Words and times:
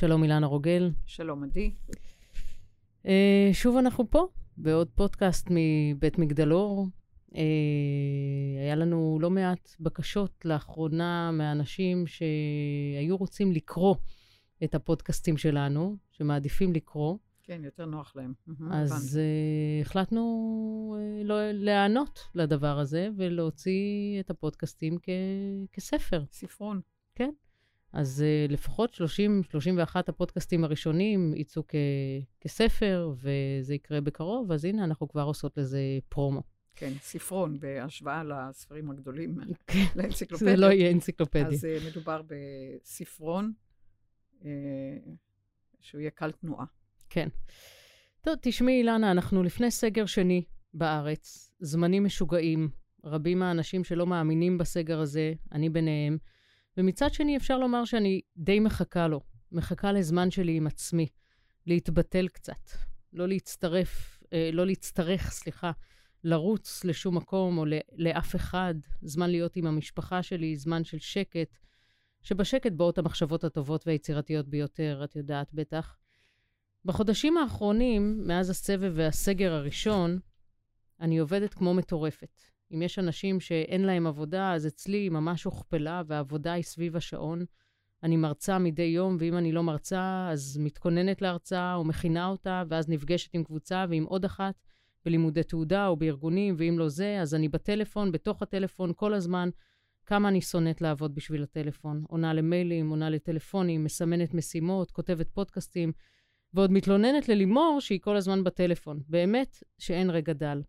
שלום 0.00 0.22
אילנה 0.22 0.46
רוגל. 0.46 0.90
שלום 1.06 1.44
עדי. 1.44 1.70
Uh, 3.04 3.08
שוב 3.52 3.76
אנחנו 3.76 4.10
פה, 4.10 4.26
בעוד 4.56 4.88
פודקאסט 4.94 5.48
מבית 5.50 6.18
מגדלור. 6.18 6.86
Uh, 7.30 7.36
היה 8.60 8.76
לנו 8.76 9.18
לא 9.20 9.30
מעט 9.30 9.70
בקשות 9.80 10.44
לאחרונה 10.44 11.30
מאנשים 11.32 12.04
שהיו 12.06 13.16
רוצים 13.16 13.52
לקרוא 13.52 13.94
את 14.64 14.74
הפודקאסטים 14.74 15.36
שלנו, 15.36 15.96
שמעדיפים 16.10 16.72
לקרוא. 16.72 17.16
כן, 17.42 17.60
יותר 17.64 17.86
נוח 17.86 18.16
להם. 18.16 18.32
אז 18.70 19.20
uh, 19.20 19.86
החלטנו 19.86 20.96
uh, 20.98 21.24
לא, 21.26 21.50
להיענות 21.52 22.20
לדבר 22.34 22.78
הזה 22.78 23.08
ולהוציא 23.16 24.20
את 24.20 24.30
הפודקאסטים 24.30 24.98
כ- 25.02 25.72
כספר. 25.72 26.24
ספרון. 26.32 26.80
כן. 27.14 27.30
אז 27.92 28.24
uh, 28.48 28.52
לפחות 28.52 28.94
30-31 28.94 28.98
הפודקאסטים 30.08 30.64
הראשונים 30.64 31.34
יצאו 31.36 31.62
כ- 31.68 31.74
כספר, 32.40 33.12
וזה 33.16 33.74
יקרה 33.74 34.00
בקרוב, 34.00 34.52
אז 34.52 34.64
הנה, 34.64 34.84
אנחנו 34.84 35.08
כבר 35.08 35.22
עושות 35.22 35.58
לזה 35.58 35.80
פרומו. 36.08 36.42
כן, 36.76 36.92
ספרון, 37.00 37.60
בהשוואה 37.60 38.22
לספרים 38.24 38.90
הגדולים, 38.90 39.38
כן, 39.66 39.84
לאנציקלופדיה. 39.96 40.50
זה 40.50 40.56
לא 40.56 40.66
יהיה 40.66 40.90
אנציקלופדיה. 40.90 41.46
אז 41.46 41.64
uh, 41.64 41.90
מדובר 41.90 42.22
בספרון, 42.82 43.52
uh, 44.40 44.44
שהוא 45.80 46.00
יהיה 46.00 46.10
קל 46.10 46.32
תנועה. 46.32 46.64
כן. 47.10 47.28
טוב, 48.20 48.34
תשמעי, 48.42 48.78
אילנה, 48.78 49.10
אנחנו 49.10 49.42
לפני 49.42 49.70
סגר 49.70 50.06
שני 50.06 50.44
בארץ, 50.74 51.52
זמנים 51.60 52.04
משוגעים, 52.04 52.70
רבים 53.04 53.38
מהאנשים 53.38 53.84
שלא 53.84 54.06
מאמינים 54.06 54.58
בסגר 54.58 55.00
הזה, 55.00 55.32
אני 55.52 55.68
ביניהם, 55.70 56.18
ומצד 56.76 57.14
שני 57.14 57.36
אפשר 57.36 57.58
לומר 57.58 57.84
שאני 57.84 58.20
די 58.36 58.60
מחכה 58.60 59.08
לו, 59.08 59.20
מחכה 59.52 59.92
לזמן 59.92 60.30
שלי 60.30 60.56
עם 60.56 60.66
עצמי, 60.66 61.06
להתבטל 61.66 62.28
קצת, 62.28 62.70
לא 63.12 63.28
להצטרף, 63.28 64.22
אה, 64.32 64.50
לא 64.52 64.66
להצטרך, 64.66 65.30
סליחה, 65.30 65.70
לרוץ 66.24 66.84
לשום 66.84 67.16
מקום 67.16 67.58
או 67.58 67.64
לאף 67.96 68.36
אחד, 68.36 68.74
זמן 69.02 69.30
להיות 69.30 69.56
עם 69.56 69.66
המשפחה 69.66 70.22
שלי, 70.22 70.56
זמן 70.56 70.84
של 70.84 70.98
שקט, 70.98 71.58
שבשקט 72.22 72.72
באות 72.72 72.98
המחשבות 72.98 73.44
הטובות 73.44 73.86
והיצירתיות 73.86 74.48
ביותר, 74.48 75.00
את 75.04 75.16
יודעת 75.16 75.54
בטח. 75.54 75.96
בחודשים 76.84 77.36
האחרונים, 77.36 78.22
מאז 78.26 78.50
הסבב 78.50 78.92
והסגר 78.94 79.52
הראשון, 79.52 80.18
אני 81.00 81.18
עובדת 81.18 81.54
כמו 81.54 81.74
מטורפת. 81.74 82.42
אם 82.74 82.82
יש 82.82 82.98
אנשים 82.98 83.40
שאין 83.40 83.84
להם 83.84 84.06
עבודה, 84.06 84.52
אז 84.52 84.66
אצלי 84.66 84.96
היא 84.96 85.10
ממש 85.10 85.44
הוכפלה, 85.44 86.02
והעבודה 86.06 86.52
היא 86.52 86.64
סביב 86.64 86.96
השעון. 86.96 87.44
אני 88.02 88.16
מרצה 88.16 88.58
מדי 88.58 88.82
יום, 88.82 89.16
ואם 89.20 89.36
אני 89.36 89.52
לא 89.52 89.62
מרצה, 89.62 90.28
אז 90.32 90.58
מתכוננת 90.60 91.22
להרצאה 91.22 91.74
או 91.74 91.84
מכינה 91.84 92.26
אותה, 92.26 92.62
ואז 92.68 92.88
נפגשת 92.88 93.34
עם 93.34 93.44
קבוצה 93.44 93.84
ועם 93.88 94.04
עוד 94.04 94.24
אחת 94.24 94.54
בלימודי 95.04 95.42
תעודה 95.42 95.86
או 95.86 95.96
בארגונים, 95.96 96.54
ואם 96.58 96.78
לא 96.78 96.88
זה, 96.88 97.20
אז 97.20 97.34
אני 97.34 97.48
בטלפון, 97.48 98.12
בתוך 98.12 98.42
הטלפון, 98.42 98.92
כל 98.96 99.14
הזמן. 99.14 99.48
כמה 100.06 100.28
אני 100.28 100.40
שונאת 100.40 100.80
לעבוד 100.80 101.14
בשביל 101.14 101.42
הטלפון. 101.42 102.04
עונה 102.08 102.32
למיילים, 102.32 102.90
עונה 102.90 103.10
לטלפונים, 103.10 103.84
מסמנת 103.84 104.34
משימות, 104.34 104.90
כותבת 104.90 105.28
פודקאסטים, 105.28 105.92
ועוד 106.54 106.72
מתלוננת 106.72 107.28
ללימור 107.28 107.78
שהיא 107.80 108.00
כל 108.00 108.16
הזמן 108.16 108.44
בטלפון. 108.44 109.00
באמת 109.08 109.62
שאין 109.78 110.10
רגע 110.10 110.32
דל. 110.32 110.62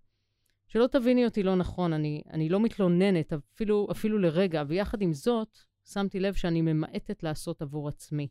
שלא 0.71 0.87
תביני 0.87 1.25
אותי 1.25 1.43
לא 1.43 1.55
נכון, 1.55 1.93
אני, 1.93 2.21
אני 2.29 2.49
לא 2.49 2.59
מתלוננת 2.59 3.33
אפילו, 3.33 3.87
אפילו 3.91 4.17
לרגע, 4.17 4.63
ויחד 4.67 5.01
עם 5.01 5.13
זאת, 5.13 5.57
שמתי 5.85 6.19
לב 6.19 6.33
שאני 6.33 6.61
ממעטת 6.61 7.23
לעשות 7.23 7.61
עבור 7.61 7.87
עצמי. 7.87 8.27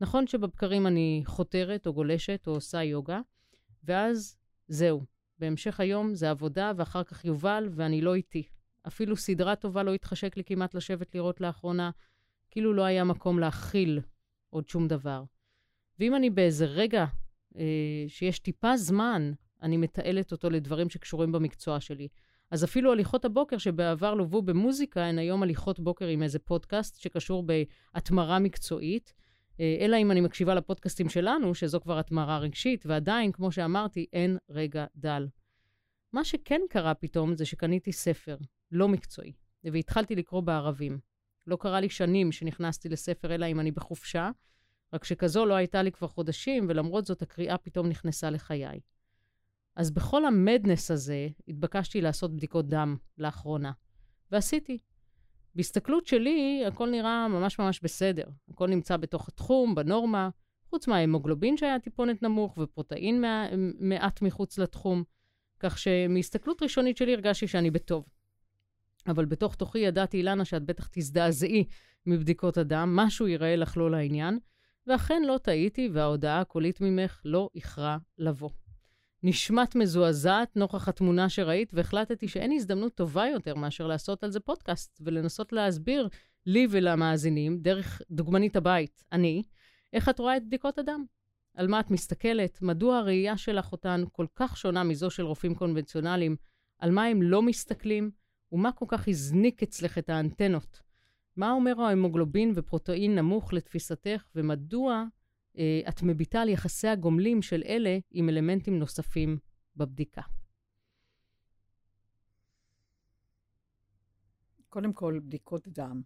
נכון 0.00 0.26
שבבקרים 0.26 0.86
אני 0.86 1.22
חותרת 1.24 1.86
או 1.86 1.92
גולשת 1.92 2.44
או 2.46 2.52
עושה 2.52 2.82
יוגה, 2.82 3.20
ואז 3.84 4.36
זהו. 4.68 5.04
בהמשך 5.38 5.80
היום 5.80 6.14
זה 6.14 6.30
עבודה, 6.30 6.72
ואחר 6.76 7.04
כך 7.04 7.24
יובל, 7.24 7.68
ואני 7.72 8.00
לא 8.00 8.14
איתי. 8.14 8.48
אפילו 8.86 9.16
סדרה 9.16 9.56
טובה 9.56 9.82
לא 9.82 9.94
התחשק 9.94 10.36
לי 10.36 10.44
כמעט 10.44 10.74
לשבת 10.74 11.14
לראות 11.14 11.40
לאחרונה, 11.40 11.90
כאילו 12.50 12.74
לא 12.74 12.82
היה 12.82 13.04
מקום 13.04 13.38
להכיל 13.38 14.00
עוד 14.50 14.68
שום 14.68 14.88
דבר. 14.88 15.24
ואם 15.98 16.14
אני 16.14 16.30
באיזה 16.30 16.66
רגע 16.66 17.04
אה, 17.58 18.04
שיש 18.08 18.38
טיפה 18.38 18.76
זמן 18.76 19.32
אני 19.64 19.76
מתעלת 19.76 20.32
אותו 20.32 20.50
לדברים 20.50 20.90
שקשורים 20.90 21.32
במקצוע 21.32 21.80
שלי. 21.80 22.08
אז 22.50 22.64
אפילו 22.64 22.92
הליכות 22.92 23.24
הבוקר 23.24 23.58
שבעבר 23.58 24.14
לוו 24.14 24.42
במוזיקה, 24.42 25.04
הן 25.04 25.18
היום 25.18 25.42
הליכות 25.42 25.80
בוקר 25.80 26.06
עם 26.06 26.22
איזה 26.22 26.38
פודקאסט 26.38 27.00
שקשור 27.00 27.42
בהתמרה 27.42 28.38
מקצועית. 28.38 29.14
אה, 29.60 29.76
אלא 29.80 29.96
אם 29.96 30.10
אני 30.10 30.20
מקשיבה 30.20 30.54
לפודקאסטים 30.54 31.08
שלנו, 31.08 31.54
שזו 31.54 31.80
כבר 31.80 31.98
התמרה 31.98 32.38
רגשית, 32.38 32.86
ועדיין, 32.86 33.32
כמו 33.32 33.52
שאמרתי, 33.52 34.06
אין 34.12 34.36
רגע 34.50 34.86
דל. 34.96 35.26
מה 36.12 36.24
שכן 36.24 36.60
קרה 36.70 36.94
פתאום 36.94 37.34
זה 37.34 37.44
שקניתי 37.44 37.92
ספר, 37.92 38.36
לא 38.72 38.88
מקצועי, 38.88 39.32
והתחלתי 39.64 40.14
לקרוא 40.14 40.40
בערבים. 40.40 40.98
לא 41.46 41.56
קרה 41.56 41.80
לי 41.80 41.88
שנים 41.88 42.32
שנכנסתי 42.32 42.88
לספר, 42.88 43.34
אלא 43.34 43.46
אם 43.46 43.60
אני 43.60 43.70
בחופשה, 43.70 44.30
רק 44.92 45.04
שכזו 45.04 45.46
לא 45.46 45.54
הייתה 45.54 45.82
לי 45.82 45.92
כבר 45.92 46.08
חודשים, 46.08 46.66
ולמרות 46.68 47.06
זאת 47.06 47.22
הקריאה 47.22 47.58
פתאום 47.58 47.88
נכנסה 47.88 48.30
לחיי. 48.30 48.80
אז 49.76 49.90
בכל 49.90 50.24
המדנס 50.24 50.90
הזה 50.90 51.28
התבקשתי 51.48 52.00
לעשות 52.00 52.36
בדיקות 52.36 52.68
דם 52.68 52.96
לאחרונה, 53.18 53.72
ועשיתי. 54.32 54.78
בהסתכלות 55.54 56.06
שלי, 56.06 56.64
הכל 56.66 56.90
נראה 56.90 57.28
ממש 57.28 57.58
ממש 57.58 57.80
בסדר. 57.82 58.24
הכל 58.48 58.68
נמצא 58.68 58.96
בתוך 58.96 59.28
התחום, 59.28 59.74
בנורמה, 59.74 60.28
חוץ 60.70 60.88
מההמוגלובין 60.88 61.56
שהיה 61.56 61.78
טיפונת 61.78 62.22
נמוך 62.22 62.58
ופרוטאין 62.58 63.24
מעט 63.80 64.22
מחוץ 64.22 64.58
לתחום, 64.58 65.04
כך 65.60 65.78
שמהסתכלות 65.78 66.62
ראשונית 66.62 66.96
שלי 66.96 67.14
הרגשתי 67.14 67.46
שאני 67.46 67.70
בטוב. 67.70 68.04
אבל 69.06 69.24
בתוך 69.24 69.54
תוכי 69.54 69.78
ידעתי, 69.78 70.16
אילנה, 70.16 70.44
שאת 70.44 70.62
בטח 70.62 70.88
תזדעזעי 70.92 71.64
מבדיקות 72.06 72.56
הדם, 72.56 72.92
משהו 72.96 73.26
ייראה 73.26 73.56
לך 73.56 73.76
לא 73.76 73.90
לעניין, 73.90 74.38
ואכן 74.86 75.22
לא 75.26 75.38
טעיתי, 75.38 75.88
וההודעה 75.92 76.40
הקולית 76.40 76.80
ממך 76.80 77.20
לא 77.24 77.50
איחרה 77.54 77.98
לבוא. 78.18 78.50
נשמעת 79.26 79.74
מזועזעת 79.74 80.56
נוכח 80.56 80.88
התמונה 80.88 81.28
שראית, 81.28 81.74
והחלטתי 81.74 82.28
שאין 82.28 82.52
הזדמנות 82.52 82.94
טובה 82.94 83.26
יותר 83.26 83.54
מאשר 83.54 83.86
לעשות 83.86 84.24
על 84.24 84.30
זה 84.30 84.40
פודקאסט, 84.40 85.00
ולנסות 85.04 85.52
להסביר 85.52 86.08
לי 86.46 86.66
ולמאזינים, 86.70 87.58
דרך 87.58 88.02
דוגמנית 88.10 88.56
הבית, 88.56 89.04
אני, 89.12 89.42
איך 89.92 90.08
את 90.08 90.18
רואה 90.18 90.36
את 90.36 90.46
בדיקות 90.46 90.78
הדם. 90.78 91.04
על 91.54 91.66
מה 91.66 91.80
את 91.80 91.90
מסתכלת, 91.90 92.62
מדוע 92.62 92.96
הראייה 92.96 93.36
שלך 93.36 93.72
אותן 93.72 94.04
כל 94.12 94.26
כך 94.34 94.56
שונה 94.56 94.84
מזו 94.84 95.10
של 95.10 95.22
רופאים 95.22 95.54
קונבנציונליים, 95.54 96.36
על 96.78 96.90
מה 96.90 97.04
הם 97.04 97.22
לא 97.22 97.42
מסתכלים, 97.42 98.10
ומה 98.52 98.72
כל 98.72 98.86
כך 98.88 99.08
הזניק 99.08 99.62
אצלך 99.62 99.98
את 99.98 100.10
האנטנות. 100.10 100.80
מה 101.36 101.52
אומר 101.52 101.80
ההמוגלובין 101.80 102.52
ופרוטאין 102.54 103.14
נמוך 103.14 103.52
לתפיסתך, 103.52 104.24
ומדוע 104.34 105.04
את 105.88 106.02
מביטה 106.02 106.40
על 106.40 106.48
יחסי 106.48 106.88
הגומלים 106.88 107.42
של 107.42 107.62
אלה 107.66 107.98
עם 108.10 108.28
אלמנטים 108.28 108.78
נוספים 108.78 109.38
בבדיקה. 109.76 110.22
קודם 114.68 114.92
כל, 114.92 115.20
בדיקות 115.24 115.68
דם. 115.68 116.02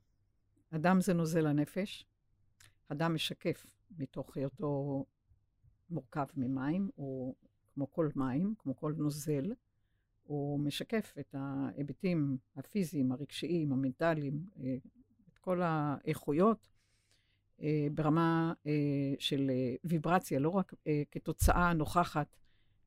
הדם 0.73 0.99
זה 1.01 1.15
נוזל 1.15 1.47
הנפש. 1.47 2.07
הדם 2.91 3.15
משקף 3.15 3.67
מתוך 3.99 4.37
היותו 4.37 5.05
מורכב 5.91 6.27
ממים, 6.37 6.91
או 6.99 7.35
כמו 7.75 7.91
כל 7.93 8.09
מים, 8.17 8.55
כמו 8.59 8.77
כל 8.77 8.95
נוזל, 8.97 9.53
הוא 10.23 10.61
משקף 10.61 11.15
את 11.21 11.35
ההיבטים 11.39 12.39
הפיזיים, 12.57 13.13
הרגשיים, 13.13 13.73
המנטליים, 13.73 14.47
אה, 14.61 14.77
את 15.33 15.39
כל 15.39 15.63
האיכויות 15.63 16.69
אה, 16.69 16.78
ברמה 17.93 18.53
אה, 18.67 18.73
של 19.19 19.51
אה, 19.51 19.75
ויברציה, 19.85 20.39
לא 20.39 20.49
רק 20.49 20.75
כתוצאה 21.11 21.73
נוכחת 21.73 22.37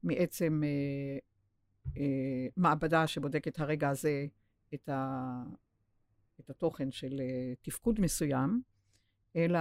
מעצם 0.03 0.61
מעבדה 2.57 3.07
שבודקת 3.07 3.59
הרגע 3.59 3.89
הזה 3.89 4.25
את, 4.73 4.89
ה, 4.89 5.43
את 6.39 6.49
התוכן 6.49 6.91
של 6.91 7.21
תפקוד 7.61 7.99
מסוים, 7.99 8.61
אלא 9.35 9.59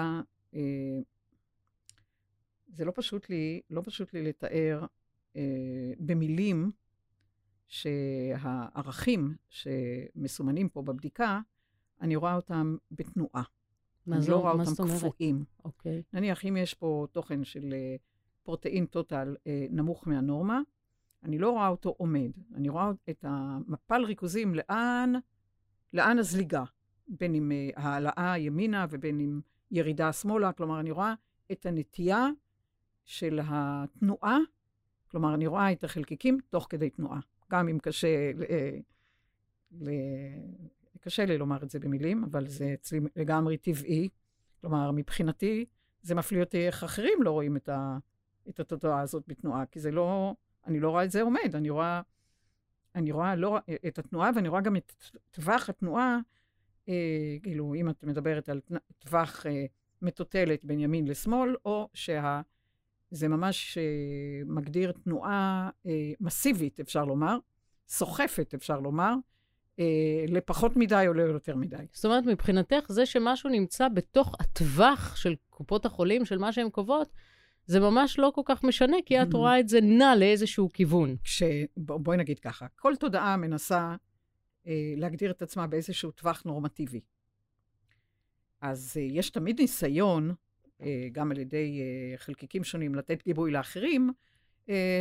זה 2.69 2.85
לא 2.85 2.93
פשוט 2.94 3.31
לי, 3.31 3.61
לא 3.70 3.82
פשוט 3.85 4.14
לי 4.14 4.23
לתאר 4.23 4.85
במילים 5.99 6.73
שהערכים 7.69 9.37
שמסומנים 9.49 10.69
פה 10.69 10.82
בבדיקה, 10.82 11.40
אני 12.00 12.17
רואה 12.17 12.35
אותם 12.35 12.76
בתנועה. 12.90 13.43
אני 14.08 14.29
לא 14.29 14.37
רואה 14.37 14.52
אותם 14.52 14.88
קפואים. 14.97 15.44
אוקיי. 15.64 16.02
נניח, 16.12 16.44
אם 16.44 16.56
יש 16.56 16.75
פה 16.75 17.06
תוכן 17.12 17.44
של 17.44 17.73
אה, 17.73 17.97
פרוטאין 18.43 18.87
טוטל 18.87 19.37
אה, 19.47 19.67
נמוך 19.70 20.08
מהנורמה, 20.08 20.61
אני 21.25 21.38
לא 21.38 21.50
רואה 21.50 21.69
אותו 21.69 21.94
עומד. 21.99 22.31
אני 22.55 22.69
רואה 22.69 22.91
את 23.11 23.25
המפל 23.29 24.05
ריכוזים 24.05 24.55
לאן, 24.55 25.12
לאן 25.93 26.19
הזליגה, 26.19 26.64
בין 27.08 27.35
אם 27.35 27.52
אה, 27.52 27.70
העלאה 27.76 28.38
ימינה 28.38 28.87
ובין 28.91 29.20
אם 29.20 29.41
ירידה 29.70 30.12
שמאלה. 30.12 30.52
כלומר, 30.52 30.81
אני 30.81 30.91
רואה 30.91 31.14
את 31.52 31.67
הנטייה 31.67 32.29
של 33.05 33.41
התנועה, 33.44 34.38
כלומר, 35.11 35.35
אני 35.35 35.47
רואה 35.47 35.73
את 35.73 35.85
החלקיקים 35.85 36.38
תוך 36.50 36.67
כדי 36.70 36.91
תנועה, 36.91 37.20
גם 37.50 37.69
אם 37.69 37.79
קשה, 37.79 38.32
ל, 38.35 38.44
ל, 39.73 39.91
קשה 41.00 41.25
לי 41.25 41.38
לומר 41.38 41.62
את 41.62 41.70
זה 41.70 41.79
במילים, 41.79 42.25
אבל 42.25 42.47
זה 42.47 42.75
אצלי 42.75 43.00
לגמרי 43.17 43.56
טבעי. 43.56 44.08
כלומר, 44.61 44.91
מבחינתי, 44.91 45.64
זה 46.02 46.14
מפליא 46.14 46.41
אותי 46.41 46.67
איך 46.67 46.85
אחרים 46.85 47.23
לא 47.23 47.31
רואים 47.31 47.56
את, 47.56 47.69
ה, 47.69 47.99
את 48.49 48.61
התודעה 48.61 49.00
הזאת 49.00 49.25
בתנועה, 49.26 49.67
כי 49.67 49.81
זה 49.81 49.91
לא, 49.91 50.35
אני 50.67 50.81
לא 50.81 50.91
רואה 50.91 51.05
את 51.05 51.11
זה 51.11 51.23
עומד, 51.23 51.55
אני 51.55 51.70
רואה, 51.70 52.00
אני 52.94 53.12
רואה 53.12 53.37
לא, 53.37 53.58
את 53.88 53.99
התנועה 53.99 54.31
ואני 54.35 54.49
רואה 54.49 54.61
גם 54.61 54.76
את 54.76 54.93
טווח 55.31 55.69
התנועה, 55.69 56.19
אה, 56.88 57.37
כאילו, 57.43 57.75
אם 57.75 57.91
את 57.91 58.05
מדברת 58.05 58.49
על 58.49 58.61
טווח 58.99 59.47
אה, 59.47 59.67
מטוטלת 60.02 60.64
בין 60.64 60.81
ימין 60.81 61.08
לשמאל, 61.08 61.56
או 61.64 61.88
שזה 61.94 63.29
ממש 63.29 63.79
אה, 63.79 63.82
מגדיר 64.47 64.93
תנועה 64.93 65.70
אה, 65.87 66.12
מסיבית, 66.20 66.81
אפשר 66.81 67.05
לומר, 67.05 67.38
סוחפת, 67.88 68.55
אפשר 68.55 68.81
לומר, 68.81 69.14
לפחות 70.29 70.77
מדי 70.77 71.05
או 71.09 71.12
ליותר 71.12 71.56
מדי. 71.56 71.77
זאת 71.93 72.05
אומרת, 72.05 72.25
מבחינתך, 72.27 72.85
זה 72.88 73.06
שמשהו 73.06 73.50
נמצא 73.50 73.88
בתוך 73.88 74.35
הטווח 74.41 75.17
של 75.17 75.35
קופות 75.50 75.87
החולים, 75.87 76.25
של 76.25 76.38
מה 76.38 76.53
שהן 76.53 76.71
קובעות, 76.71 77.09
זה 77.67 77.81
ממש 77.81 78.19
לא 78.19 78.32
כל 78.35 78.43
כך 78.44 78.65
משנה, 78.65 78.97
כי 79.06 79.23
את 79.23 79.29
mm-hmm. 79.29 79.37
רואה 79.37 79.61
את 79.61 79.69
זה 79.69 79.81
נע 79.81 80.17
לאיזשהו 80.17 80.69
כיוון. 80.73 81.17
כש... 81.25 81.43
בואי 81.77 82.17
נגיד 82.17 82.38
ככה, 82.38 82.67
כל 82.77 82.97
תודעה 82.97 83.37
מנסה 83.37 83.94
אה, 84.67 84.94
להגדיר 84.97 85.31
את 85.31 85.43
עצמה 85.43 85.67
באיזשהו 85.67 86.11
טווח 86.11 86.43
נורמטיבי. 86.47 87.00
אז 88.61 88.97
אה, 88.97 89.03
יש 89.03 89.31
תמיד 89.31 89.61
ניסיון, 89.61 90.35
אה, 90.83 91.09
גם 91.12 91.31
על 91.31 91.38
ידי 91.38 91.81
אה, 91.81 92.19
חלקיקים 92.19 92.65
שונים, 92.65 92.94
לתת 92.94 93.23
גיבוי 93.25 93.50
לאחרים, 93.50 94.09
אה, 94.09 94.30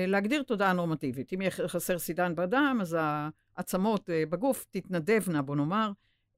להגדיר 0.07 0.43
תודעה 0.43 0.73
נורמטיבית. 0.73 1.33
אם 1.33 1.41
יהיה 1.41 1.51
חסר 1.51 1.99
סידן 1.99 2.35
בדם, 2.35 2.77
אז 2.81 2.97
העצמות 3.55 4.09
אה, 4.09 4.23
בגוף 4.29 4.65
תתנדבנה, 4.71 5.41
בוא 5.41 5.55
נאמר, 5.55 5.91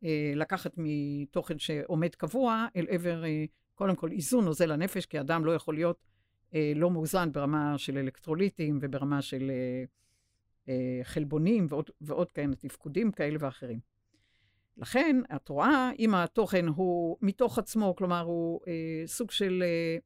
אה, 0.04 0.34
לקחת 0.36 0.74
מתוכן 0.78 1.60
שעומד 1.60 2.16
קבוע 2.16 2.66
אל 2.76 2.86
עבר, 2.90 3.24
קודם 3.76 3.96
כל, 3.96 4.12
איזון 4.12 4.46
נוזל 4.46 4.72
הנפש, 4.72 5.06
כי 5.06 5.20
אדם 5.20 5.46
לא 5.46 5.52
יכול 5.56 5.76
להיות 5.76 6.08
לא 6.76 6.92
מאוזן 6.92 7.32
ברמה 7.32 7.78
של 7.78 7.98
אלקטרוליטים 7.98 8.80
וברמה 8.82 9.22
של 9.22 9.52
חלבונים 11.04 11.68
ועוד, 11.70 11.90
ועוד 12.02 12.32
כאלה 12.32 12.56
תפקודים 12.56 13.12
כאלה 13.12 13.38
ואחרים. 13.40 13.80
לכן, 14.78 15.22
את 15.36 15.50
רואה, 15.50 15.92
אם 16.00 16.16
התוכן 16.16 16.68
הוא 16.68 17.18
מתוך 17.22 17.60
עצמו, 17.60 17.96
כלומר, 17.96 18.22
הוא 18.22 18.60
אה, 18.68 19.04
סוג 19.06 19.32
של 19.32 19.64
אה, 19.66 19.98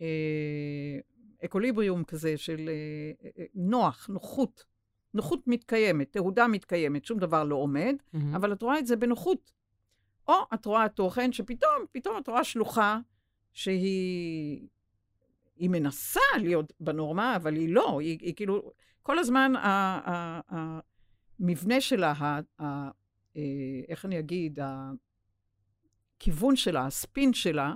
אה, 0.00 1.00
אקוליבריום 1.44 2.04
כזה 2.04 2.36
של 2.36 2.68
אה, 2.68 3.30
אה, 3.38 3.44
נוח, 3.54 4.08
נוחות, 4.08 4.64
נוחות 5.14 5.46
מתקיימת, 5.46 6.12
תהודה 6.12 6.46
מתקיימת, 6.46 7.04
שום 7.04 7.18
דבר 7.18 7.44
לא 7.44 7.56
עומד, 7.56 7.96
mm-hmm. 7.98 8.18
אבל 8.36 8.52
את 8.52 8.62
רואה 8.62 8.78
את 8.78 8.86
זה 8.86 8.96
בנוחות. 8.96 9.52
או 10.28 10.34
את 10.54 10.66
רואה 10.66 10.88
תוכן 10.88 11.32
שפתאום, 11.32 11.84
פתאום 11.92 12.18
את 12.18 12.28
רואה 12.28 12.44
שלוחה 12.44 12.98
שהיא 13.52 14.68
היא 15.58 15.70
מנסה 15.70 16.20
להיות 16.38 16.72
בנורמה, 16.80 17.36
אבל 17.36 17.54
היא 17.54 17.74
לא, 17.74 18.00
היא, 18.00 18.18
היא 18.20 18.34
כאילו, 18.34 18.72
כל 19.02 19.18
הזמן 19.18 19.52
המבנה 21.38 21.80
שלה, 21.80 22.12
ה, 22.12 22.40
ה, 22.62 22.90
אה, 23.36 23.42
איך 23.88 24.04
אני 24.04 24.18
אגיד, 24.18 24.58
הכיוון 26.16 26.56
שלה, 26.56 26.86
הספין 26.86 27.32
שלה, 27.34 27.74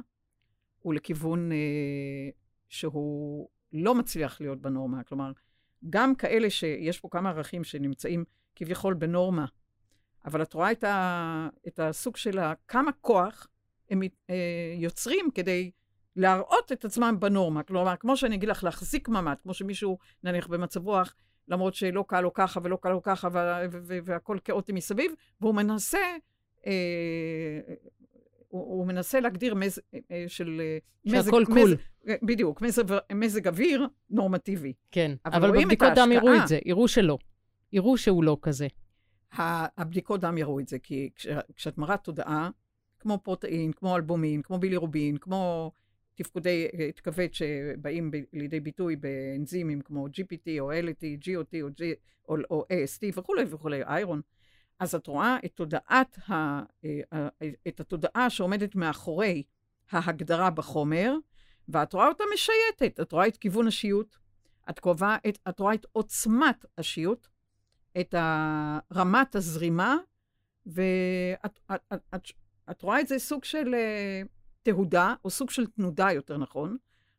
הוא 0.79 0.94
לכיוון 0.94 1.53
אה, 1.53 2.31
שהוא 2.73 3.49
לא 3.73 3.95
מצליח 3.95 4.41
להיות 4.41 4.61
בנורמה. 4.61 5.05
כלומר, 5.05 5.33
גם 5.91 6.15
כאלה 6.15 6.51
שיש 6.51 7.01
פה 7.01 7.09
כמה 7.11 7.31
ערכים 7.31 7.65
שנמצאים 7.65 8.25
כביכול 8.55 8.95
בנורמה, 8.95 9.47
אבל 10.25 10.43
את 10.43 10.55
רואה 10.55 10.73
את, 10.73 10.85
ה, 10.85 11.49
את 11.69 11.79
הסוג 11.79 12.17
של 12.17 12.39
כמה 12.69 12.93
כוח 12.93 13.47
הם 13.91 14.03
אה, 14.03 14.75
יוצרים 14.77 15.31
כדי 15.35 15.71
להראות 16.17 16.73
את 16.73 16.85
עצמם 16.85 17.17
בנורמה. 17.21 17.63
כלומר, 17.63 17.97
כמו 17.97 18.17
שאני 18.17 18.37
אגיד 18.37 18.49
לך, 18.49 18.65
להחזיק 18.65 19.09
ממ"ד, 19.09 19.37
כמו 19.43 19.55
שמישהו, 19.55 19.99
נניח 20.25 20.47
במצב 20.47 20.87
רוח, 20.87 21.15
למרות 21.49 21.75
שלא 21.75 22.05
קל 22.09 22.21
לו 22.21 22.33
ככה 22.33 22.61
ולא 22.63 22.79
קל 22.83 22.91
לו 22.91 23.03
ככה 23.03 23.29
והכל 24.05 24.39
כאוטי 24.45 24.73
מסביב, 24.73 25.13
והוא 25.41 25.55
מנסה 25.55 26.17
אה, 26.67 26.73
הוא, 28.52 28.62
הוא 28.62 28.87
מנסה 28.87 29.20
להגדיר 29.20 29.54
מז, 29.54 29.81
אה, 29.94 29.99
אה, 30.10 30.25
של... 30.28 30.60
אה, 30.60 30.78
מזג, 31.04 31.25
שהכל 31.25 31.44
קול. 31.46 31.70
מז, 31.70 32.14
בדיוק, 32.22 32.62
מזג, 32.62 32.99
מזג 33.12 33.49
אוויר 33.49 33.87
נורמטיבי. 34.10 34.72
כן, 34.90 35.12
אבל, 35.26 35.37
אבל 35.37 35.62
בבדיקות 35.62 35.93
דם 35.96 36.12
יראו 36.12 36.34
את 36.43 36.49
זה, 36.49 36.58
יראו 36.64 36.88
שלא. 36.88 37.19
יראו 37.72 37.96
שהוא 37.99 38.25
לא 38.25 38.37
כזה. 38.43 38.66
הבדיקות 39.32 40.20
דם 40.20 40.38
יראו 40.38 40.60
את 40.60 40.69
זה, 40.69 40.78
כי 40.78 41.10
כש, 41.14 41.26
כשאת 41.56 41.78
מראה 41.78 41.96
תודעה, 41.96 42.50
כמו 42.99 43.19
פרוטאין, 43.22 43.72
כמו 43.72 43.96
אלבומין, 43.96 44.43
כמו 44.43 44.58
בילירובין, 44.58 45.16
כמו 45.16 45.72
תפקודי 46.14 46.69
כבד 47.02 47.28
שבאים 47.32 48.10
ב, 48.10 48.16
לידי 48.32 48.60
ביטוי 48.60 48.96
באנזימים 48.96 49.81
כמו 49.81 50.06
GPT 50.06 50.60
או 50.60 50.72
LT, 50.72 51.25
GOT 51.25 51.62
או, 51.62 51.69
G, 51.69 51.82
או, 52.28 52.37
או 52.50 52.64
AST 52.72 53.19
וכולי 53.19 53.44
וכולי, 53.49 53.84
איירון. 53.84 54.20
אז 54.82 54.94
את 54.94 55.06
רואה 55.06 55.37
את 55.44 55.52
תודעת, 55.55 56.19
ה, 56.29 56.32
אה, 56.84 57.29
את 57.69 57.81
התודעה 57.81 58.31
שעומדת 58.31 58.75
מאחורי 58.75 59.43
ההגדרה 59.90 60.50
בחומר, 60.50 61.14
ואת 61.69 61.93
רואה 61.93 62.08
אותה 62.08 62.25
משייטת. 62.34 63.00
את 63.00 63.12
רואה 63.12 63.26
את 63.26 63.37
כיוון 63.37 63.67
השיוט, 63.67 64.17
את, 64.70 64.81
קובע, 64.81 65.17
את, 65.29 65.38
את 65.49 65.61
רואה 65.61 65.75
את 65.75 65.87
עוצמת 65.93 66.64
השיוט, 66.79 67.29
את 68.00 68.14
רמת 68.94 69.34
הזרימה, 69.34 69.96
ואת 70.67 70.81
את, 71.46 71.61
את, 71.93 72.00
את, 72.14 72.23
את 72.70 72.82
רואה 72.82 73.00
את 73.00 73.08
זה 73.08 73.19
סוג 73.19 73.44
של 73.44 73.75
uh, 73.75 74.28
תהודה, 74.62 75.14
או 75.25 75.31
סוג 75.31 75.50
של 75.50 75.67
תנודה, 75.67 76.12
יותר 76.12 76.38
נכון. 76.38 76.76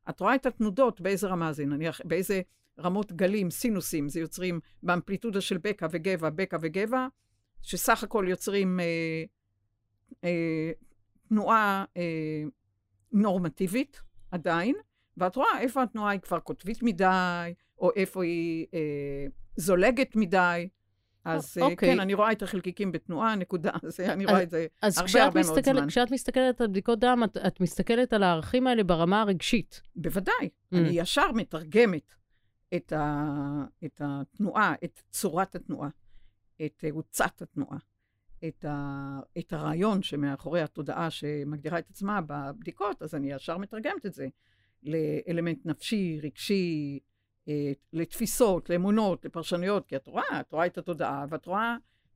את 0.10 0.20
רואה 0.20 0.36
את 0.36 0.46
התנודות, 0.46 1.02
באיזה 1.02 1.28
רמה 1.28 1.54
זה, 1.54 1.66
נניח, 1.66 2.02
באיזה 2.06 2.42
רמות 2.80 3.12
גלים, 3.12 3.52
סינוסים, 3.52 4.10
זה 4.10 4.20
יוצרים 4.20 4.60
באמפליטודה 4.84 5.42
של 5.42 5.58
בקע 5.58 5.88
וגבע, 5.92 6.30
בקע 6.30 6.58
וגבע, 6.62 7.08
שסך 7.64 8.04
הכל 8.04 8.26
יוצרים 8.30 8.80
אה, 8.80 9.24
אה, 10.24 10.72
תנועה 11.30 11.86
אה, 11.98 12.44
נורמטיבית 13.12 14.02
עדיין, 14.32 14.76
ואת 15.18 15.36
רואה 15.36 15.60
איפה 15.60 15.84
התנועה 15.84 16.12
היא 16.12 16.20
כבר 16.20 16.40
קוטבית 16.40 16.84
מדי, 16.84 17.54
או 17.80 17.92
איפה 17.96 18.24
היא 18.24 18.66
אה, 18.74 19.26
זולגת 19.58 20.16
מדי. 20.16 20.70
אז 21.26 21.58
אה, 21.58 21.64
אוקיי. 21.66 21.94
כן, 21.94 22.00
אני 22.00 22.14
רואה 22.14 22.32
את 22.32 22.42
החלקיקים 22.42 22.92
בתנועה, 22.92 23.36
נקודה. 23.44 23.72
זה, 23.84 24.14
אני 24.14 24.26
רואה 24.26 24.44
את 24.44 24.50
זה 24.50 24.68
אז 24.82 24.98
הרבה 24.98 25.24
הרבה 25.24 25.42
מאוד 25.42 25.64
זמן. 25.64 25.78
אז 25.78 25.88
כשאת 25.88 26.12
מסתכלת 26.12 26.62
על 26.62 26.68
בדיקות 26.68 27.00
דם, 27.00 27.22
את, 27.26 27.38
את 27.38 27.60
מסתכלת 27.62 28.14
על 28.14 28.24
הערכים 28.24 28.68
האלה 28.68 28.84
ברמה 28.84 29.22
הרגשית. 29.22 29.82
בוודאי. 29.96 30.34
Mm. 30.42 30.78
אני 30.78 30.90
ישר 30.90 31.32
מתרגמת 31.32 32.14
את, 32.76 32.94
ה, 32.94 33.26
את 33.86 34.02
התנועה, 34.04 34.74
את 34.84 35.02
צורת 35.10 35.56
התנועה. 35.56 35.90
את 36.62 36.74
תאוצת 36.78 37.42
התנועה, 37.42 37.78
את, 38.48 38.66
ה, 38.66 39.20
את 39.38 39.54
הרעיון 39.54 40.04
שמאחורי 40.04 40.62
התודעה 40.62 41.10
שמגדירה 41.10 41.80
את 41.80 41.90
עצמה 41.90 42.20
בבדיקות, 42.28 43.02
אז 43.02 43.16
אני 43.16 43.32
ישר 43.32 43.58
מתרגמת 43.58 44.06
את 44.06 44.14
זה 44.14 44.28
לאלמנט 44.84 45.66
נפשי, 45.66 46.20
רגשי, 46.24 47.00
אה, 47.48 47.72
לתפיסות, 47.94 48.70
לאמונות, 48.70 49.26
לפרשנויות, 49.26 49.88
כי 49.88 49.96
את 49.96 50.08
רואה, 50.08 50.40
את 50.40 50.52
רואה 50.52 50.66
את 50.66 50.78
התודעה, 50.78 51.26
ואת 51.30 51.46
רואה 51.46 51.76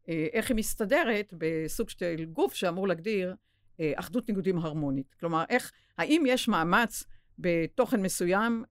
אה, 0.10 0.27
איך 0.34 0.50
היא 0.50 0.58
מסתדרת 0.58 1.34
בסוג 1.38 1.89
של 1.89 2.25
גוף 2.25 2.53
שאמור 2.53 2.88
להגדיר 2.88 3.36
אה, 3.79 3.91
אחדות 3.96 4.27
ניגודים 4.29 4.58
הרמונית. 4.58 5.15
כלומר, 5.20 5.44
איך, 5.50 5.72
האם 5.98 6.24
יש 6.27 6.48
מאמץ 6.48 7.03
בתוכן 7.39 8.01
מסוים 8.01 8.63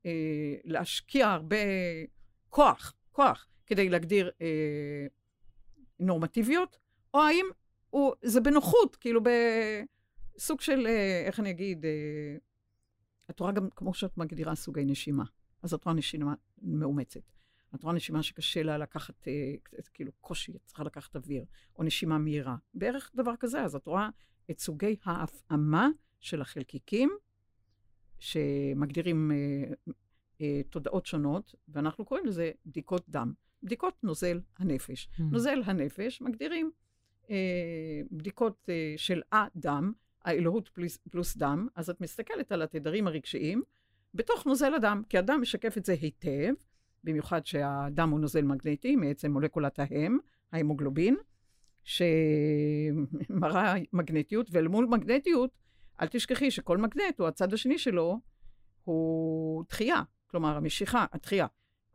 להשקיע 0.65 1.29
הרבה 1.29 1.57
כוח, 2.51 2.95
כוח, 3.13 3.47
כדי 3.67 3.89
להגדיר 3.89 4.31
נורמטיביות, 6.01 6.79
או 7.15 7.21
האם 7.21 7.47
הוא, 7.91 8.13
זה 8.23 8.41
בנוחות, 8.41 8.97
כאילו 8.97 9.21
בסוג 9.23 10.61
של, 10.61 10.87
אה, 10.87 11.23
איך 11.27 11.41
אני 11.41 11.51
אגיד, 11.51 11.85
אה, 11.85 12.37
את 13.31 13.41
רואה 13.41 13.53
גם, 13.53 13.69
כמו 13.77 13.95
שאת 13.95 14.19
מגדירה, 14.19 14.55
סוגי 14.55 14.85
נשימה. 14.85 15.25
אז 15.63 15.75
את 15.75 15.85
רואה 15.85 15.95
נשימה 15.95 16.35
מאומצת. 16.63 17.21
את 17.75 17.83
רואה 17.83 17.95
נשימה 17.95 18.23
שקשה 18.23 18.63
לה 18.63 18.79
לקחת, 18.79 19.29
אה, 19.29 19.55
כאילו 19.95 20.13
קושי, 20.21 20.53
את 20.57 20.61
צריכה 20.65 20.85
לקחת 20.85 21.17
אוויר, 21.17 21.45
או 21.79 21.85
נשימה 21.85 22.19
מהירה. 22.19 22.57
בערך 22.75 23.11
דבר 23.15 23.37
כזה, 23.37 23.63
אז 23.63 23.75
את 23.75 23.87
רואה 23.87 24.09
את 24.51 24.59
סוגי 24.59 24.97
ההפעמה 25.05 25.89
של 26.21 26.41
החלקיקים, 26.41 27.11
שמגדירים 28.19 29.33
אה, 29.33 29.73
אה, 30.41 30.61
תודעות 30.71 31.07
שונות, 31.07 31.55
ואנחנו 31.69 32.05
קוראים 32.05 32.27
לזה 32.27 32.51
בדיקות 32.67 33.09
דם. 33.09 33.33
בדיקות 33.67 33.95
נוזל 34.03 34.41
הנפש. 34.59 35.09
Mm. 35.13 35.23
נוזל 35.23 35.63
הנפש 35.65 36.23
מגדירים 36.23 36.71
אה, 37.31 37.37
בדיקות 38.11 38.69
אה, 38.69 38.95
של 38.97 39.23
הדם 39.33 39.93
האלוהות 40.25 40.69
פלוס, 40.69 40.97
פלוס 41.11 41.37
דם, 41.37 41.69
אז 41.75 41.91
את 41.91 42.01
מסתכלת 42.01 42.53
על 42.53 42.63
התדרים 42.63 43.07
הרגשיים 43.07 43.63
בתוך 44.15 44.47
נוזל 44.47 44.75
הדם, 44.75 45.03
כי 45.09 45.19
הדם 45.19 45.39
משקף 45.43 45.79
את 45.79 45.85
זה 45.85 45.93
היטב, 46.01 46.55
במיוחד 47.05 47.47
שהדם 47.47 48.11
הוא 48.11 48.21
נוזל 48.21 48.43
מגנטי 48.43 48.97
מעצם 48.97 49.33
מולקולת 49.33 49.79
האם, 49.79 50.19
ההמוגלובין, 50.53 51.17
שמראה 51.85 53.75
מגנטיות, 53.93 54.49
ואל 54.51 54.69
מול 54.69 54.87
מגנטיות, 54.87 55.51
אל 56.01 56.07
תשכחי 56.07 56.51
שכל 56.51 56.79
מגנט, 56.79 57.21
או 57.21 57.29
הצד 57.29 57.53
השני 57.53 57.79
שלו, 57.79 58.21
הוא 58.85 59.65
דחייה, 59.69 60.03
כלומר, 60.27 60.57
המשיכה, 60.57 61.07
הדחייה. 61.13 61.47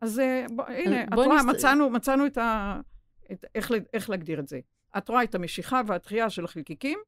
אז 0.01 0.19
אה, 0.19 0.45
בוא, 0.55 0.65
הנה, 0.65 1.03
את 1.03 1.13
רואה. 1.13 1.43
מצאנו, 1.43 1.89
מצאנו 1.89 2.25
את 2.25 2.37
ה... 2.37 2.79
את, 3.31 3.45
איך, 3.55 3.71
איך 3.93 4.09
להגדיר 4.09 4.39
את 4.39 4.47
זה. 4.47 4.59
את 4.97 5.09
רואה 5.09 5.23
את 5.23 5.35
המשיכה 5.35 5.81
והדחייה 5.87 6.29
של 6.29 6.45
החלקיקים, 6.45 6.99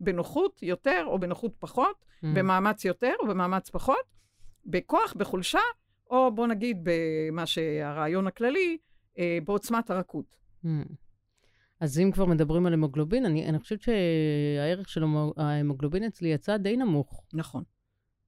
בנוחות 0.00 0.62
יותר 0.62 1.04
או 1.06 1.18
בנוחות 1.18 1.52
פחות, 1.58 2.04
mm. 2.04 2.26
במאמץ 2.34 2.84
יותר 2.84 3.12
או 3.20 3.26
במאמץ 3.26 3.70
פחות, 3.70 4.14
בכוח, 4.66 5.14
בחולשה, 5.16 5.60
או 6.10 6.30
בוא 6.34 6.46
נגיד 6.46 6.80
במה 6.82 7.46
שהרעיון 7.46 8.26
הכללי, 8.26 8.78
אה, 9.18 9.38
בעוצמת 9.44 9.90
הרכות. 9.90 10.36
Mm. 10.64 10.68
אז 11.80 11.98
אם 11.98 12.10
כבר 12.12 12.24
מדברים 12.24 12.66
על 12.66 12.72
המוגלובין, 12.72 13.24
אני, 13.24 13.48
אני 13.48 13.58
חושבת 13.58 13.80
שהערך 13.80 14.88
של 14.88 15.04
ההמוגלובין 15.36 16.04
אצלי 16.04 16.28
יצא 16.28 16.56
די 16.56 16.76
נמוך. 16.76 17.24
נכון. 17.34 17.64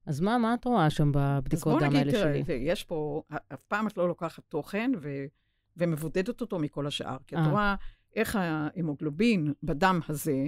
אז 0.07 0.21
מה, 0.21 0.39
מה 0.39 0.55
את 0.55 0.65
רואה 0.65 0.91
שם 0.91 1.13
בבדיקות 1.15 1.83
דם 1.83 1.97
האלה 1.97 2.11
שלי? 2.11 2.21
אז 2.21 2.27
בוא 2.27 2.55
נגיד, 2.55 2.69
יש 2.69 2.85
פה, 2.85 3.23
אף 3.55 3.63
פעם 3.69 3.87
את 3.87 3.97
לא 3.97 4.09
לוקחת 4.09 4.43
תוכן 4.49 4.93
ו, 5.01 5.25
ומבודדת 5.77 6.41
אותו 6.41 6.59
מכל 6.59 6.87
השאר. 6.87 7.17
כי 7.27 7.35
את 7.35 7.41
אה. 7.41 7.51
רואה 7.51 7.75
איך 8.17 8.37
ההמוגלובין 8.37 9.53
בדם 9.63 10.01
הזה 10.09 10.47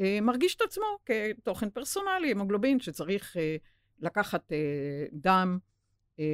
אה, 0.00 0.18
מרגיש 0.22 0.54
את 0.56 0.60
עצמו 0.60 0.84
כתוכן 1.06 1.70
פרסונלי, 1.70 2.30
המוגלובין 2.30 2.80
שצריך 2.80 3.36
אה, 3.36 3.56
לקחת 4.00 4.52
אה, 4.52 5.06
דם, 5.12 5.58
אה, 6.18 6.24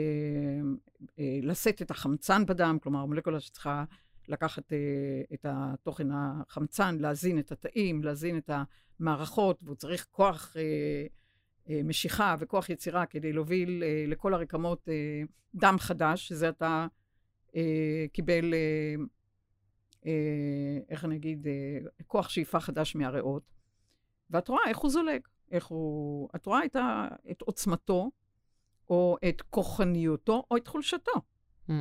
אה, 1.18 1.38
לשאת 1.42 1.82
את 1.82 1.90
החמצן 1.90 2.46
בדם, 2.46 2.78
כלומר, 2.82 3.04
מולקולה 3.04 3.40
שצריכה 3.40 3.84
לקחת 4.28 4.72
אה, 4.72 4.78
את 5.34 5.46
התוכן 5.48 6.08
החמצן, 6.12 6.98
להזין 6.98 7.38
את 7.38 7.52
התאים, 7.52 8.04
להזין 8.04 8.38
את 8.38 8.50
המערכות, 9.00 9.58
והוא 9.62 9.76
צריך 9.76 10.06
כוח 10.10 10.56
אה, 10.56 11.06
משיכה 11.84 12.36
וכוח 12.38 12.68
יצירה 12.68 13.06
כדי 13.06 13.32
להוביל 13.32 13.82
אה, 13.82 14.04
לכל 14.06 14.34
הרקמות 14.34 14.88
אה, 14.88 15.22
דם 15.54 15.76
חדש, 15.78 16.28
שזה 16.28 16.48
אתה 16.48 16.86
אה, 17.56 18.06
קיבל, 18.12 18.54
אה, 18.54 18.94
אה, 20.06 20.78
איך 20.88 21.04
אני 21.04 21.16
אגיד, 21.16 21.46
אה, 21.46 21.78
כוח 22.06 22.28
שאיפה 22.28 22.60
חדש 22.60 22.96
מהריאות. 22.96 23.54
ואת 24.30 24.48
רואה 24.48 24.62
איך 24.68 24.78
הוא 24.78 24.90
זולג, 24.90 25.20
איך 25.50 25.66
הוא... 25.66 26.28
את 26.36 26.46
רואה 26.46 26.64
את, 26.64 26.76
ה, 26.76 27.08
את 27.30 27.42
עוצמתו, 27.42 28.10
או 28.90 29.16
את 29.28 29.42
כוחניותו, 29.42 30.44
או 30.50 30.56
את 30.56 30.68
חולשתו. 30.68 31.12
Mm. 31.68 31.72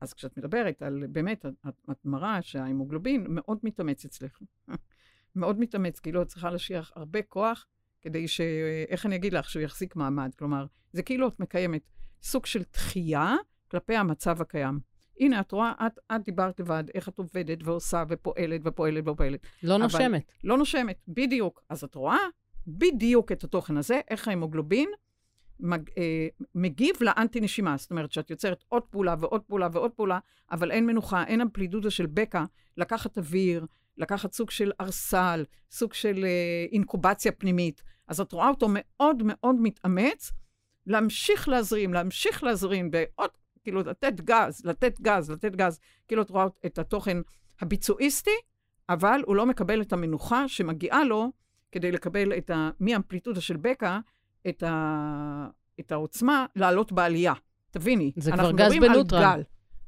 אז 0.00 0.14
כשאת 0.14 0.38
מדברת 0.38 0.82
על, 0.82 1.04
באמת, 1.06 1.46
את, 1.46 1.74
את 1.90 2.04
מראה 2.04 2.42
שההמוגלובין 2.42 3.26
מאוד 3.28 3.58
מתאמץ 3.62 4.04
אצלך. 4.04 4.38
מאוד 5.36 5.58
מתאמץ, 5.58 5.98
כאילו 5.98 6.22
את 6.22 6.26
צריכה 6.26 6.50
להשאיר 6.50 6.82
הרבה 6.96 7.22
כוח 7.22 7.66
כדי 8.02 8.28
ש... 8.28 8.40
איך 8.88 9.06
אני 9.06 9.16
אגיד 9.16 9.32
לך? 9.32 9.50
שהוא 9.50 9.62
יחזיק 9.62 9.96
מעמד. 9.96 10.30
כלומר, 10.38 10.66
זה 10.92 11.02
כאילו 11.02 11.28
את 11.28 11.40
מקיימת 11.40 11.82
סוג 12.22 12.46
של 12.46 12.62
דחייה 12.72 13.36
כלפי 13.70 13.96
המצב 13.96 14.40
הקיים. 14.40 14.80
הנה, 15.20 15.40
את 15.40 15.52
רואה, 15.52 15.72
את, 15.86 15.98
את 16.12 16.24
דיברת 16.24 16.60
לבד, 16.60 16.84
איך 16.94 17.08
את 17.08 17.18
עובדת 17.18 17.58
ועושה 17.64 18.04
ופועלת 18.08 18.60
ופועלת 18.64 19.08
ופועלת. 19.08 19.40
לא 19.62 19.78
נושמת. 19.78 20.32
לא 20.44 20.58
נושמת, 20.58 20.96
בדיוק. 21.08 21.62
אז 21.68 21.84
את 21.84 21.94
רואה 21.94 22.18
בדיוק 22.66 23.32
את 23.32 23.44
התוכן 23.44 23.76
הזה, 23.76 24.00
איך 24.10 24.28
ההמוגלובין 24.28 24.90
מג, 25.60 25.90
אה, 25.98 26.28
מגיב 26.54 26.96
לאנטי-נשימה. 27.00 27.76
זאת 27.76 27.90
אומרת, 27.90 28.12
שאת 28.12 28.30
יוצרת 28.30 28.64
עוד 28.68 28.82
פעולה 28.82 29.14
ועוד 29.18 29.42
פעולה 29.42 29.68
ועוד 29.72 29.90
פעולה, 29.90 30.18
אבל 30.50 30.70
אין 30.70 30.86
מנוחה, 30.86 31.24
אין 31.24 31.40
אמפלידודה 31.40 31.90
של 31.90 32.06
בקע, 32.06 32.44
לקחת 32.76 33.18
אוויר, 33.18 33.66
לקחת 34.00 34.32
סוג 34.32 34.50
של 34.50 34.72
ארסל, 34.80 35.44
סוג 35.70 35.92
של 35.92 36.24
אה, 36.24 36.66
אינקובציה 36.72 37.32
פנימית. 37.32 37.82
אז 38.08 38.20
את 38.20 38.32
רואה 38.32 38.48
אותו 38.48 38.66
מאוד 38.70 39.22
מאוד 39.24 39.56
מתאמץ 39.60 40.32
להמשיך 40.86 41.48
להזרים, 41.48 41.94
להמשיך 41.94 42.44
להזרים 42.44 42.90
בעוד, 42.90 43.30
כאילו, 43.62 43.80
לתת 43.80 44.20
גז, 44.20 44.62
לתת 44.64 45.00
גז, 45.00 45.30
לתת 45.30 45.56
גז. 45.56 45.80
כאילו, 46.08 46.22
את 46.22 46.30
רואה 46.30 46.46
את 46.66 46.78
התוכן 46.78 47.16
הביצועיסטי, 47.60 48.30
אבל 48.88 49.20
הוא 49.26 49.36
לא 49.36 49.46
מקבל 49.46 49.82
את 49.82 49.92
המנוחה 49.92 50.48
שמגיעה 50.48 51.04
לו 51.04 51.32
כדי 51.72 51.92
לקבל 51.92 52.32
את 52.38 52.50
ה... 52.50 52.70
מאמפליטודה 52.80 53.40
של 53.40 53.56
בקע, 53.56 53.98
את, 54.48 54.62
ה... 54.62 55.46
את 55.80 55.92
העוצמה 55.92 56.46
לעלות 56.56 56.92
בעלייה. 56.92 57.34
תביני, 57.70 58.12
זה 58.16 58.32
כבר 58.32 58.52
גז 58.52 58.72
בנוטרל. 58.80 59.42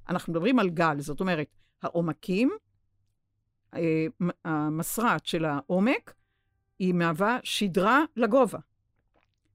אנחנו 0.08 0.32
מדברים 0.32 0.58
על 0.58 0.70
גל, 0.70 1.00
זאת 1.00 1.20
אומרת, 1.20 1.46
העומקים, 1.82 2.50
אה, 3.74 4.06
המסרט 4.44 5.26
של 5.26 5.44
העומק, 5.44 6.14
היא 6.78 6.94
מהווה 6.94 7.38
שדרה 7.42 8.04
לגובה. 8.16 8.58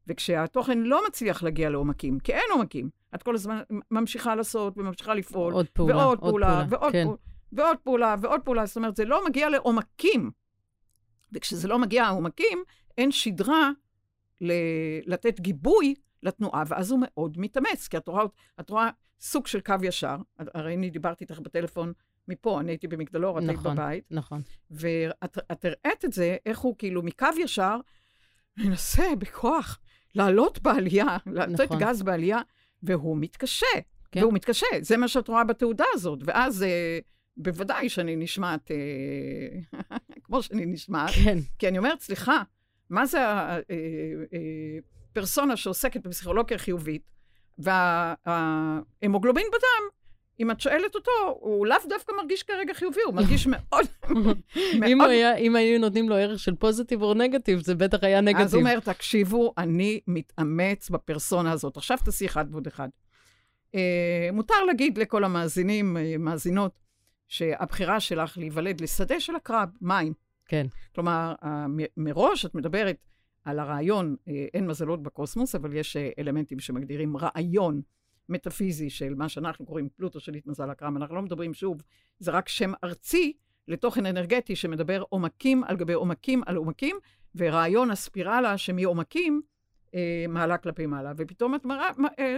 וכשהתוכן 0.07 0.77
לא 0.79 1.01
מצליח 1.07 1.43
להגיע 1.43 1.69
לעומקים, 1.69 2.19
כי 2.19 2.33
אין 2.33 2.45
עומקים, 2.51 2.89
את 3.15 3.23
כל 3.23 3.35
הזמן 3.35 3.61
ממשיכה 3.91 4.35
לעשות 4.35 4.77
וממשיכה 4.77 5.13
לפעול. 5.13 5.53
עוד 5.53 5.69
פעולה, 5.69 5.95
ועוד 5.97 6.07
עוד 6.07 6.19
פעולה, 6.19 6.47
פעולה, 6.47 6.65
ועוד, 6.69 6.91
כן. 6.91 7.03
פעולה, 7.03 7.17
ועוד 7.51 7.77
פעולה, 7.77 8.15
ועוד 8.21 8.41
פעולה. 8.41 8.65
זאת 8.65 8.75
אומרת, 8.75 8.95
זה 8.95 9.05
לא 9.05 9.25
מגיע 9.25 9.49
לעומקים. 9.49 10.31
וכשזה 11.31 11.67
לא 11.67 11.79
מגיע 11.79 12.03
לעומקים, 12.03 12.63
אין 12.97 13.11
שדרה 13.11 13.71
ל- 14.41 15.13
לתת 15.13 15.39
גיבוי 15.39 15.95
לתנועה, 16.23 16.63
ואז 16.67 16.91
הוא 16.91 16.99
מאוד 17.03 17.39
מתאמץ, 17.39 17.87
כי 17.87 17.97
את 17.97 18.07
רואה, 18.07 18.23
את 18.59 18.69
רואה 18.69 18.89
סוג 19.19 19.47
של 19.47 19.59
קו 19.61 19.75
ישר. 19.83 20.17
הרי 20.37 20.75
אני 20.75 20.89
דיברתי 20.89 21.23
איתך 21.23 21.39
בטלפון 21.39 21.93
מפה, 22.27 22.59
אני 22.59 22.71
הייתי 22.71 22.87
במגדלור, 22.87 23.39
את 23.39 23.43
היית 23.43 23.59
נכון, 23.59 23.75
בבית. 23.75 24.03
נכון. 24.11 24.41
ואת 24.71 25.37
את 25.51 25.65
הראית 25.65 26.05
את 26.05 26.13
זה, 26.13 26.37
איך 26.45 26.59
הוא 26.59 26.75
כאילו 26.77 27.03
מקו 27.03 27.27
ישר, 27.37 27.77
מנסה 28.57 29.15
בכוח 29.19 29.79
לעלות 30.15 30.61
בעלייה, 30.61 31.17
לתת 31.25 31.59
נכון. 31.59 31.79
גז 31.79 32.01
בעלייה, 32.01 32.39
והוא 32.83 33.17
מתקשה. 33.17 33.65
כן. 34.11 34.21
והוא 34.21 34.33
מתקשה, 34.33 34.65
זה 34.81 34.97
מה 34.97 35.07
שאת 35.07 35.27
רואה 35.27 35.43
בתעודה 35.43 35.85
הזאת. 35.93 36.19
ואז 36.25 36.63
אה, 36.63 36.99
בוודאי 37.37 37.89
שאני 37.89 38.15
נשמעת 38.15 38.71
אה, 38.71 39.79
כמו 40.23 40.43
שאני 40.43 40.65
נשמעת, 40.65 41.11
כן. 41.23 41.37
כי 41.59 41.67
אני 41.67 41.77
אומרת, 41.77 42.01
סליחה, 42.01 42.41
מה 42.89 43.05
זה 43.05 43.19
הפרסונה 45.11 45.57
שעוסקת 45.57 46.07
בפסיכולוגיה 46.07 46.57
חיובית, 46.57 47.11
וההמוגלובין 47.57 49.45
בדם, 49.49 49.97
אם 50.39 50.51
את 50.51 50.61
שואלת 50.61 50.95
אותו, 50.95 51.11
הוא 51.39 51.67
לאו 51.67 51.77
דווקא 51.89 52.13
מרגיש 52.17 52.43
כרגע 52.43 52.73
חיובי, 52.73 53.01
הוא 53.05 53.13
מרגיש 53.13 53.47
מאוד... 53.53 53.85
אם, 54.87 55.01
הוא 55.01 55.09
היה, 55.09 55.35
אם 55.35 55.55
היו 55.55 55.79
נותנים 55.79 56.09
לו 56.09 56.15
ערך 56.15 56.39
של 56.39 56.55
פוזיטיב 56.55 57.01
או 57.01 57.13
נגטיב, 57.13 57.59
זה 57.59 57.75
בטח 57.75 58.03
היה 58.03 58.21
נגטיב. 58.21 58.45
אז 58.45 58.53
הוא 58.53 58.59
אומר, 58.59 58.79
תקשיבו, 58.79 59.53
אני 59.57 59.99
מתאמץ 60.07 60.89
בפרסונה 60.89 61.51
הזאת. 61.51 61.77
עכשיו 61.77 61.97
תעשי 62.05 62.25
אחד 62.25 62.45
ועוד 62.51 62.67
אחד. 62.67 62.89
אה, 63.75 64.29
מותר 64.33 64.63
להגיד 64.67 64.97
לכל 64.97 65.23
המאזינים, 65.23 65.97
אה, 65.97 66.15
מאזינות, 66.19 66.79
שהבחירה 67.27 67.99
שלך 67.99 68.37
להיוולד 68.37 68.81
לשדה 68.81 69.19
של 69.19 69.35
הקרב, 69.35 69.69
מים. 69.81 70.13
כן. 70.45 70.67
כלומר, 70.95 71.33
אה, 71.43 71.65
מראש 71.97 72.45
את 72.45 72.55
מדברת 72.55 72.97
על 73.45 73.59
הרעיון, 73.59 74.15
אין 74.53 74.67
מזלות 74.67 75.03
בקוסמוס, 75.03 75.55
אבל 75.55 75.73
יש 75.73 75.97
אלמנטים 76.19 76.59
שמגדירים 76.59 77.17
רעיון 77.17 77.81
מטאפיזי 78.29 78.89
של 78.89 79.15
מה 79.15 79.29
שאנחנו 79.29 79.65
קוראים 79.65 79.89
פלוטו 79.89 80.19
שליט 80.19 80.47
מזל 80.47 80.69
הקרב. 80.69 80.95
אנחנו 80.95 81.15
לא 81.15 81.21
מדברים 81.21 81.53
שוב, 81.53 81.81
זה 82.19 82.31
רק 82.31 82.49
שם 82.49 82.71
ארצי 82.83 83.33
לתוכן 83.67 84.05
אנרגטי 84.05 84.55
שמדבר 84.55 85.03
עומקים 85.09 85.63
על 85.63 85.75
גבי 85.75 85.93
עומקים 85.93 86.41
על 86.45 86.55
עומקים, 86.55 86.95
ורעיון 87.35 87.91
הספירלה 87.91 88.57
שמעומקים 88.57 89.41
אה, 89.95 90.25
מעלה 90.29 90.57
כלפי 90.57 90.85
מעלה. 90.85 91.11
ופתאום 91.17 91.55
את 91.55 91.65
מראה, 91.65 91.89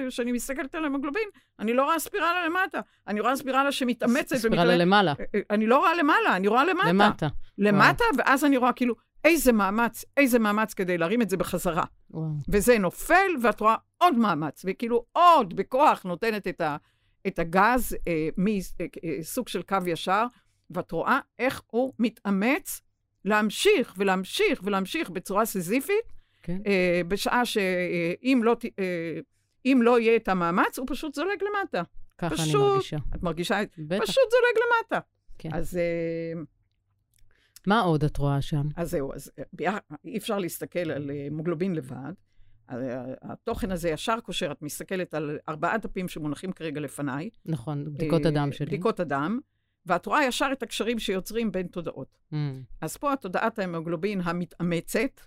כשאני 0.08 0.31
מסתכלת 0.31 0.75
על 0.75 0.86
המגלובין, 0.86 1.29
אני 1.60 1.74
לא 1.74 1.84
רואה 1.84 2.00
ספירלה 2.00 2.46
למטה, 2.46 2.79
אני 3.08 3.19
רואה 3.19 3.36
ספירלה 3.36 3.72
שמתאמצת. 3.72 4.36
ספירלה 4.36 4.62
ומתאמצת. 4.62 4.81
למעלה. 4.81 5.13
אה, 5.19 5.25
אה, 5.36 5.39
אני 5.50 5.67
לא 5.67 5.77
רואה 5.77 5.96
למעלה, 5.96 6.36
אני 6.36 6.48
רואה 6.48 6.65
למטה. 6.65 6.89
למטה. 6.89 7.27
למטה, 7.58 8.03
ואז 8.17 8.46
אני 8.46 8.58
רואה 8.58 8.74
כאילו, 8.74 8.96
איזה 9.25 9.51
מאמץ, 9.51 10.05
איזה 10.17 10.39
מאמץ 10.39 10.74
כדי 10.74 10.98
להרים 10.98 11.22
את 11.22 11.29
זה 11.29 11.38
בחזרה. 11.38 11.84
וואו. 12.12 12.25
וזה 12.50 12.77
נופל, 12.77 13.31
ואת 13.41 13.60
רואה 13.60 13.75
עוד 14.00 14.18
מאמץ, 14.18 14.65
וכאילו 14.68 15.06
עוד 15.12 15.56
בכוח 15.56 16.03
נותנת 16.03 16.48
את, 16.48 16.62
ה, 16.62 16.77
את 17.27 17.39
הגז 17.39 17.98
אה, 18.08 18.29
מסוג 18.38 19.48
של 19.48 19.62
קו 19.62 19.77
ישר, 19.88 20.25
ואת 20.70 20.91
רואה 20.91 21.20
איך 21.39 21.62
הוא 21.68 21.94
מתאמץ 22.00 22.82
להמשיך 23.25 23.94
ולהמשיך 23.98 24.62
ולהמשיך 24.63 25.10
בצורה 25.10 25.46
סיזיפית, 25.46 26.13
כן. 26.44 26.58
אה, 26.68 27.01
בשעה 27.08 27.46
שאם 27.46 28.41
לא, 28.44 28.56
אה, 28.79 29.20
לא 29.75 30.00
יהיה 30.00 30.15
את 30.15 30.27
המאמץ, 30.27 30.79
הוא 30.79 30.88
פשוט 30.89 31.13
זולג 31.15 31.38
למטה. 31.44 31.82
ככה 32.18 32.36
אני 32.36 32.44
פשוט- 32.44 32.62
מרגישה. 32.62 32.98
את 33.15 33.24
מרגישה 33.24 33.62
את 33.62 33.75
בטח. 33.79 34.03
פשוט 34.03 34.24
זולג 34.32 34.65
למטה. 34.65 35.00
כן. 35.38 35.50
אז, 35.53 35.77
אה, 35.77 36.41
מה 37.68 37.79
עוד 37.82 38.03
את 38.03 38.18
רואה 38.18 38.41
שם? 38.41 38.62
אז 38.75 38.89
זהו, 38.91 39.13
אז 39.13 39.32
אה, 39.65 39.77
אי 40.06 40.18
אפשר 40.18 40.39
להסתכל 40.39 40.91
על 40.91 41.12
אה, 41.12 41.27
מוגלובין 41.32 41.75
לבד. 41.75 42.13
התוכן 43.21 43.71
הזה 43.71 43.89
ישר 43.89 44.19
קושר, 44.19 44.51
את 44.51 44.61
מסתכלת 44.61 45.13
על 45.13 45.39
ארבעה 45.49 45.77
דפים 45.77 46.07
שמונחים 46.07 46.51
כרגע 46.51 46.81
לפניי. 46.81 47.29
נכון, 47.45 47.93
בדיקות 47.93 48.25
הדם 48.25 48.51
שלי. 48.51 48.65
בדיקות 48.65 48.99
הדם, 48.99 49.39
ואת 49.85 50.05
רואה 50.05 50.23
ישר 50.23 50.49
את 50.51 50.63
הקשרים 50.63 50.99
שיוצרים 50.99 51.51
בין 51.51 51.67
תודעות. 51.67 52.17
Mm. 52.33 52.35
אז 52.81 52.97
פה 52.97 53.13
התודעת 53.13 53.59
ההמוגלובין 53.59 54.21
המתאמצת 54.23 55.21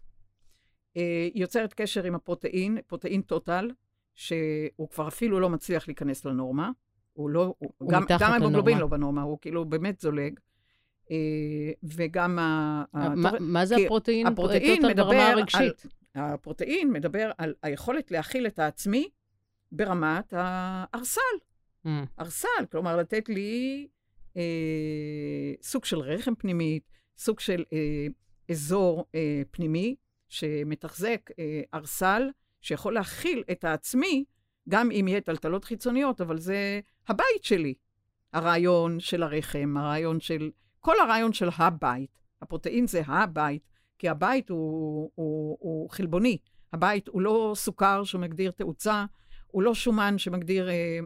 יוצרת 1.34 1.75
קשר 1.75 2.04
עם 2.04 2.14
הפרוטאין, 2.14 2.78
פרוטאין 2.87 3.22
טוטל, 3.22 3.70
שהוא 4.14 4.88
כבר 4.90 5.08
אפילו 5.08 5.40
לא 5.40 5.50
מצליח 5.50 5.88
להיכנס 5.88 6.25
לנורמה. 6.25 6.70
הוא 7.12 7.30
לא, 7.30 7.54
הוא, 7.58 7.70
הוא 7.78 7.90
גם, 7.90 8.04
גם 8.20 8.32
ההמוגלובין 8.32 8.78
לא 8.78 8.87
בנורמה, 8.87 9.22
הוא 9.22 9.38
כאילו 9.40 9.64
באמת 9.64 10.00
זולג. 10.00 10.40
אה, 11.11 11.16
וגם 11.82 12.38
ה... 12.38 12.84
מה, 12.92 13.30
מה 13.40 13.66
זה 13.66 13.76
הפרוטאין? 13.76 14.26
הפרוטאין 14.26 14.87
מדבר 14.87 15.16
הרגשית. 15.16 15.84
על... 15.84 15.90
הפרוטאין 16.14 16.92
מדבר 16.92 17.31
על 17.38 17.54
היכולת 17.62 18.11
להכיל 18.11 18.47
את 18.47 18.59
העצמי 18.59 19.09
ברמת 19.73 20.35
הארסל. 20.37 21.21
Mm. 21.87 21.88
ארסל, 22.21 22.66
כלומר, 22.71 22.97
לתת 22.97 23.28
לי 23.28 23.88
אה, 24.37 24.42
סוג 25.62 25.85
של 25.85 25.99
רחם 25.99 26.35
פנימית, 26.35 26.90
סוג 27.19 27.40
של 27.40 27.64
אה, 27.73 28.07
אזור 28.50 29.07
אה, 29.14 29.42
פנימי 29.50 29.97
שמתחזק 30.28 31.31
אה, 31.38 31.61
ארסל, 31.75 32.31
שיכול 32.61 32.95
להכיל 32.95 33.42
את 33.50 33.64
העצמי, 33.64 34.25
גם 34.69 34.90
אם 34.90 35.09
יהיה 35.09 35.21
טלטלות 35.21 35.64
חיצוניות, 35.64 36.21
אבל 36.21 36.38
זה 36.38 36.81
הבית 37.09 37.45
שלי. 37.45 37.75
הרעיון 38.33 39.00
של 39.00 39.23
הרחם, 39.23 39.75
הרעיון 39.76 40.21
של... 40.21 40.50
כל 40.81 40.95
הרעיון 41.00 41.33
של 41.33 41.49
הבית. 41.57 42.19
הפרוטאין 42.42 42.87
זה 42.87 43.02
הבית, 43.07 43.69
כי 44.02 44.09
הבית 44.09 44.50
הוא, 44.50 45.11
הוא, 45.14 45.56
הוא 45.61 45.90
חלבוני. 45.90 46.38
הבית 46.73 47.09
הוא 47.09 47.23
לא 47.23 47.52
סוכר 47.56 48.04
שמגדיר 48.04 48.50
תאוצה, 48.50 49.04
הוא 49.47 49.62
לא 49.62 49.75
שומן 49.75 50.18
שמגדיר 50.18 50.71
אה, 50.71 50.99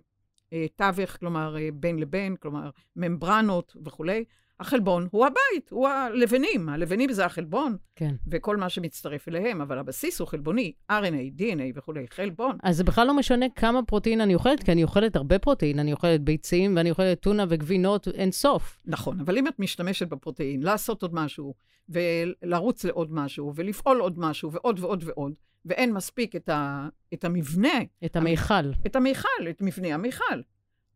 אה, 0.53 0.67
תווך, 0.76 1.17
כלומר 1.17 1.57
אה, 1.59 1.69
בין 1.75 1.99
לבין, 1.99 2.37
כלומר 2.37 2.71
ממברנות 2.97 3.76
וכולי. 3.85 4.25
החלבון 4.61 5.09
הוא 5.11 5.27
הבית, 5.27 5.71
הוא 5.71 5.89
הלבנים. 5.89 6.69
הלבנים 6.69 7.13
זה 7.13 7.25
החלבון, 7.25 7.77
כן. 7.97 8.15
וכל 8.31 8.57
מה 8.57 8.69
שמצטרף 8.69 9.29
אליהם, 9.29 9.61
אבל 9.61 9.79
הבסיס 9.79 10.21
הוא 10.21 10.29
חלבוני, 10.29 10.73
RNA, 10.93 11.41
DNA 11.41 11.63
וכולי, 11.75 12.07
חלבון. 12.11 12.57
אז 12.63 12.77
זה 12.77 12.85
בכלל 12.85 13.07
לא 13.07 13.15
משנה 13.15 13.47
כמה 13.57 13.83
פרוטאין 13.83 14.21
אני 14.21 14.35
אוכלת, 14.35 14.63
כי 14.63 14.73
אני 14.73 14.83
אוכלת 14.83 15.17
הרבה 15.17 15.39
פרוטאין, 15.39 15.79
אני 15.79 15.93
אוכלת 15.93 16.21
ביצים 16.21 16.77
ואני 16.77 16.91
אוכלת 16.91 17.21
טונה 17.21 17.45
וגבינות 17.49 18.09
אין 18.09 18.33
סוף. 18.33 18.79
נכון, 18.85 19.21
אבל 19.21 19.39
אם 19.39 19.49
את 19.49 19.59
משתמשת 19.59 20.09
בפרוטאין, 20.09 20.63
לעשות 20.63 21.03
עוד 21.03 21.15
משהו, 21.15 21.55
ולרוץ 21.89 22.85
לעוד 22.85 23.13
משהו, 23.13 23.53
ולפעול 23.55 24.01
עוד 24.01 24.19
משהו, 24.19 24.53
ועוד 24.53 24.79
ועוד 24.81 25.05
ועוד, 25.07 25.33
ואין 25.65 25.93
מספיק 25.93 26.37
את, 26.37 26.49
ה, 26.49 26.89
את 27.15 27.25
המבנה. 27.25 27.79
את 28.05 28.17
המיכל. 28.17 28.71
את 28.87 28.97
המיכל, 28.97 29.49
את 29.51 29.63
מבנה 29.63 29.95
המיכל. 29.95 30.41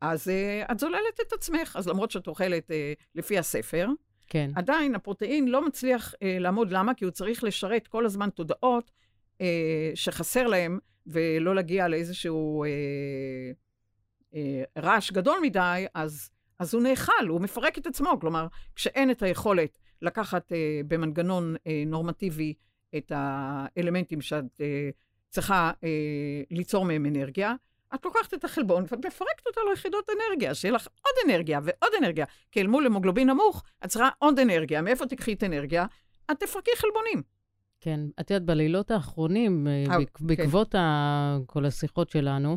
אז 0.01 0.29
uh, 0.29 0.73
את 0.73 0.79
זוללת 0.79 1.21
את 1.27 1.33
עצמך. 1.33 1.77
אז 1.77 1.89
למרות 1.89 2.11
שאת 2.11 2.27
אוכלת 2.27 2.71
uh, 2.71 2.75
לפי 3.15 3.39
הספר, 3.39 3.89
כן. 4.27 4.51
עדיין 4.55 4.95
הפרוטאין 4.95 5.49
לא 5.49 5.67
מצליח 5.67 6.15
uh, 6.15 6.17
לעמוד. 6.23 6.73
למה? 6.73 6.95
כי 6.95 7.05
הוא 7.05 7.13
צריך 7.13 7.45
לשרת 7.45 7.87
כל 7.87 8.07
הזמן 8.07 8.31
תודעות 8.31 8.91
uh, 9.39 9.43
שחסר 9.95 10.47
להם, 10.47 10.79
ולא 11.07 11.55
להגיע 11.55 11.89
לאיזשהו 11.89 12.65
uh, 12.65 14.35
uh, 14.35 14.37
רעש 14.79 15.13
גדול 15.13 15.39
מדי, 15.43 15.87
אז, 15.95 16.31
אז 16.59 16.75
הוא 16.75 16.83
נאכל, 16.83 17.27
הוא 17.29 17.41
מפרק 17.41 17.79
את 17.79 17.87
עצמו. 17.87 18.21
כלומר, 18.21 18.47
כשאין 18.75 19.11
את 19.11 19.23
היכולת 19.23 19.79
לקחת 20.03 20.53
uh, 20.53 20.55
במנגנון 20.89 21.55
uh, 21.57 21.69
נורמטיבי 21.87 22.55
את 22.97 23.13
האלמנטים 23.15 24.21
שאת 24.21 24.45
uh, 24.45 24.61
צריכה 25.29 25.73
uh, 25.75 25.85
ליצור 26.51 26.85
מהם 26.85 27.07
אנרגיה, 27.07 27.55
את 27.95 28.05
לוקחת 28.05 28.35
את 28.35 28.45
החלבון 28.45 28.83
ואת 28.83 29.07
מפרקת 29.07 29.47
אותה 29.47 29.61
ליחידות 29.71 30.11
אנרגיה, 30.11 30.55
שיהיה 30.55 30.75
לך 30.75 30.89
עוד 31.03 31.15
אנרגיה 31.27 31.61
ועוד 31.63 31.93
אנרגיה. 31.99 32.27
כי 32.53 32.61
אל 32.61 32.67
מול 32.67 32.87
המוגלובין 32.87 33.31
נמוך, 33.31 33.63
את 33.85 33.89
צריכה 33.89 34.09
עוד 34.19 34.39
אנרגיה. 34.39 34.83
מאיפה 34.83 35.07
תקחי 35.07 35.33
את 35.33 35.45
אנרגיה? 35.45 35.87
את 36.31 36.41
תפרקי 36.41 36.71
חלבונים. 36.77 37.23
כן, 37.81 38.01
את 38.21 38.31
יודעת, 38.31 38.47
בלילות 38.47 38.91
האחרונים, 38.91 39.67
אה, 39.67 39.85
אה, 39.91 39.97
בעקבות 40.21 40.73
כן. 40.73 40.79
כל 41.47 41.67
השיחות 41.67 42.11
שלנו, 42.11 42.57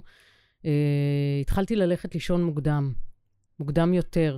אה, 0.66 0.72
התחלתי 1.42 1.76
ללכת 1.76 2.14
לישון 2.14 2.44
מוקדם, 2.44 2.94
מוקדם 3.60 3.94
יותר. 3.94 4.38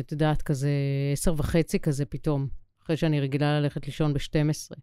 את 0.00 0.12
יודעת, 0.12 0.42
כזה 0.42 0.70
עשר 1.12 1.34
וחצי 1.36 1.78
כזה 1.78 2.04
פתאום, 2.04 2.48
אחרי 2.82 2.96
שאני 2.96 3.20
רגילה 3.20 3.60
ללכת 3.60 3.86
לישון 3.86 4.14
ב-12. 4.14 4.76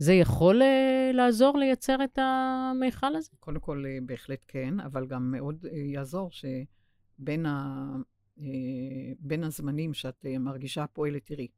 זה 0.00 0.12
יכול 0.12 0.62
uh, 0.62 1.16
לעזור 1.16 1.58
לייצר 1.58 2.04
את 2.04 2.18
המיכל 2.18 3.16
הזה? 3.16 3.30
קודם 3.40 3.60
כל, 3.60 3.84
uh, 3.84 4.04
בהחלט 4.04 4.44
כן, 4.48 4.80
אבל 4.80 5.06
גם 5.06 5.30
מאוד 5.30 5.64
uh, 5.64 5.76
יעזור 5.76 6.30
שבין 6.30 7.46
ה, 7.46 7.86
uh, 8.38 8.42
בין 9.18 9.44
הזמנים 9.44 9.94
שאת 9.94 10.24
uh, 10.24 10.38
מרגישה 10.38 10.86
פועלת, 10.86 11.26
תראי, 11.26 11.48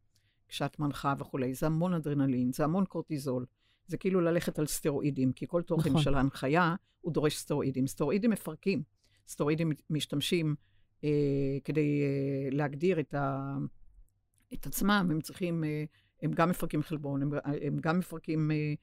כשאת 0.48 0.78
מנחה 0.78 1.14
וכולי, 1.18 1.54
זה 1.54 1.66
המון 1.66 1.94
אדרנלין, 1.94 2.52
זה 2.52 2.64
המון 2.64 2.84
קורטיזול. 2.84 3.46
זה 3.86 3.96
כאילו 3.96 4.20
ללכת 4.20 4.58
על 4.58 4.66
סטרואידים, 4.66 5.32
כי 5.32 5.46
כל 5.48 5.62
תוכן 5.62 5.90
נכון. 5.90 6.02
של 6.02 6.14
ההנחיה 6.14 6.74
הוא 7.00 7.12
דורש 7.12 7.36
סטרואידים. 7.36 7.86
סטרואידים 7.86 8.30
מפרקים. 8.30 8.82
סטרואידים 9.28 9.72
משתמשים 9.90 10.54
uh, 11.00 11.04
כדי 11.64 12.02
uh, 12.02 12.54
להגדיר 12.54 13.00
את, 13.00 13.14
ה, 13.14 13.56
את 14.54 14.66
עצמם, 14.66 15.08
הם 15.10 15.20
צריכים... 15.20 15.64
Uh, 15.64 15.66
הם 16.22 16.32
גם 16.32 16.50
מפרקים 16.50 16.82
חלבון, 16.82 17.22
הם, 17.22 17.30
הם 17.62 17.78
גם 17.80 17.98
מפרקים 17.98 18.50
אה, 18.50 18.74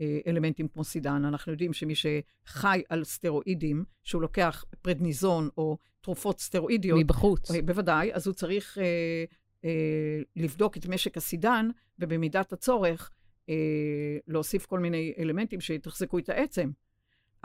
אה, 0.00 0.18
אלמנטים 0.26 0.68
כמו 0.68 0.84
סידן. 0.84 1.24
אנחנו 1.24 1.52
יודעים 1.52 1.72
שמי 1.72 1.94
שחי 1.94 2.82
על 2.88 3.04
סטרואידים, 3.04 3.84
שהוא 4.04 4.22
לוקח 4.22 4.64
פרדניזון 4.82 5.48
או 5.56 5.78
תרופות 6.00 6.40
סטרואידיות... 6.40 7.00
מבחוץ. 7.00 7.50
אה, 7.50 7.62
בוודאי, 7.62 8.14
אז 8.14 8.26
הוא 8.26 8.34
צריך 8.34 8.78
אה, 8.78 9.24
אה, 9.64 10.20
לבדוק 10.36 10.76
את 10.76 10.86
משק 10.86 11.16
הסידן, 11.16 11.68
ובמידת 11.98 12.52
הצורך 12.52 13.10
אה, 13.48 13.54
להוסיף 14.26 14.66
כל 14.66 14.78
מיני 14.80 15.12
אלמנטים 15.18 15.60
שיתחזקו 15.60 16.18
את 16.18 16.28
העצם. 16.28 16.70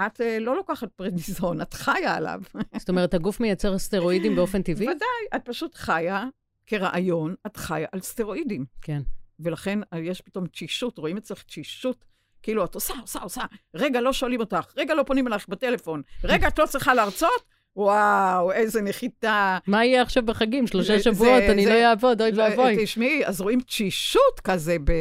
את 0.06 0.22
אה, 0.22 0.40
לא 0.40 0.56
לוקחת 0.56 0.92
פרדניזון, 0.92 1.62
את 1.62 1.74
חיה 1.74 2.16
עליו. 2.16 2.42
זאת 2.78 2.90
אומרת, 2.90 3.14
הגוף 3.14 3.40
מייצר 3.40 3.78
סטרואידים 3.78 4.36
באופן 4.36 4.62
טבעי? 4.62 4.88
ודאי, 4.88 5.36
את 5.36 5.42
פשוט 5.46 5.76
חיה, 5.76 6.26
כרעיון, 6.66 7.36
את 7.48 7.58
חיה 7.58 7.88
על 7.92 8.02
סטרואידים. 8.02 8.66
כן. 8.82 9.02
ולכן 9.44 9.80
יש 9.96 10.22
פתאום 10.22 10.48
תשישות, 10.48 10.98
רואים 10.98 11.18
אצלך 11.18 11.44
תשישות, 11.44 12.06
כאילו 12.44 12.66
את 12.66 12.76
עושה, 12.76 12.94
עושה, 13.02 13.20
עושה, 13.20 13.42
רגע 13.74 14.02
לא 14.02 14.14
שואלים 14.14 14.40
אותך, 14.40 14.74
רגע 14.78 14.94
לא 14.94 15.04
פונים 15.04 15.28
אלייך 15.28 15.48
בטלפון, 15.50 16.02
רגע 16.24 16.48
את 16.48 16.60
לא 16.60 16.66
צריכה 16.66 16.94
להרצות? 16.94 17.44
וואו, 17.76 18.52
איזה 18.52 18.82
נחיתה. 18.82 19.58
מה 19.68 19.86
יהיה 19.86 20.02
עכשיו 20.02 20.26
בחגים? 20.26 20.68
שלושה 20.68 21.00
שבועות, 21.00 21.44
אני 21.50 21.66
לא 21.66 21.74
אעבוד, 21.74 22.22
אוי 22.22 22.32
ואבוי. 22.36 22.84
תשמעי, 22.84 23.26
אז 23.26 23.42
רואים 23.42 23.62
תשישות 23.62 24.40
כזה, 24.44 24.78
ב... 24.84 24.92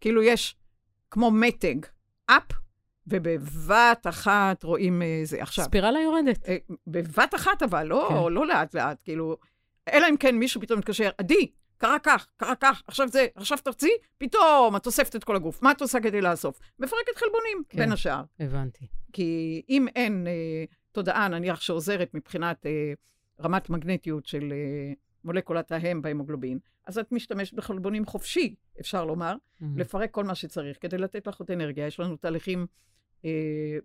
כאילו 0.00 0.22
יש 0.22 0.56
כמו 1.10 1.30
מתג, 1.30 1.76
אפ, 2.26 2.42
ובבת 3.06 4.06
אחת 4.08 4.64
רואים 4.64 5.02
אה, 5.02 5.20
זה. 5.24 5.42
עכשיו... 5.42 5.64
ספירלה 5.64 6.00
יורדת. 6.00 6.48
אה, 6.48 6.56
בבת 6.86 7.34
אחת 7.34 7.62
אבל, 7.62 7.86
לא, 7.86 8.06
כן. 8.08 8.32
לא 8.32 8.46
לאט-לאט, 8.46 9.00
כאילו... 9.04 9.36
אלא 9.92 10.06
אם 10.10 10.16
כן 10.16 10.36
מישהו 10.36 10.60
פתאום 10.60 10.78
מתקשר, 10.78 11.10
עדי, 11.18 11.50
קרה 11.78 11.98
כך, 12.02 12.26
קרה 12.36 12.54
כך, 12.54 12.82
עכשיו 12.86 13.08
זה, 13.08 13.26
עכשיו 13.34 13.58
תרצי, 13.64 13.90
פתאום 14.18 14.76
את 14.76 14.86
אוספת 14.86 15.16
את 15.16 15.24
כל 15.24 15.36
הגוף. 15.36 15.62
מה 15.62 15.70
את 15.70 15.80
עושה 15.80 16.00
כדי 16.00 16.20
לאסוף? 16.20 16.58
מפרקת 16.78 17.16
חלבונים, 17.16 17.62
כן, 17.68 17.78
בין 17.78 17.92
השאר. 17.92 18.22
הבנתי. 18.40 18.86
כי 19.12 19.62
אם 19.68 19.86
אין 19.96 20.26
אה, 20.26 20.64
תודעה, 20.92 21.28
נניח, 21.28 21.60
שעוזרת 21.60 22.14
מבחינת 22.14 22.66
אה, 22.66 22.92
רמת 23.40 23.70
מגנטיות 23.70 24.26
של 24.26 24.52
אה, 24.52 24.92
מולקולת 25.24 25.72
ההם 25.72 26.02
בהמוגלובין, 26.02 26.58
אז 26.86 26.98
את 26.98 27.12
משתמשת 27.12 27.54
בחלבונים 27.54 28.06
חופשי, 28.06 28.54
אפשר 28.80 29.04
לומר, 29.04 29.34
mm-hmm. 29.34 29.64
לפרק 29.76 30.10
כל 30.10 30.24
מה 30.24 30.34
שצריך 30.34 30.76
כדי 30.80 30.98
לתת 30.98 31.26
לך 31.26 31.40
עוד 31.40 31.50
אנרגיה. 31.50 31.86
יש 31.86 32.00
לנו 32.00 32.16
תהליכים 32.16 32.66
אה, 33.24 33.30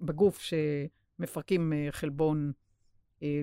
בגוף 0.02 0.40
שמפרקים 0.42 1.74
אה, 1.74 1.88
חלבון 1.92 2.52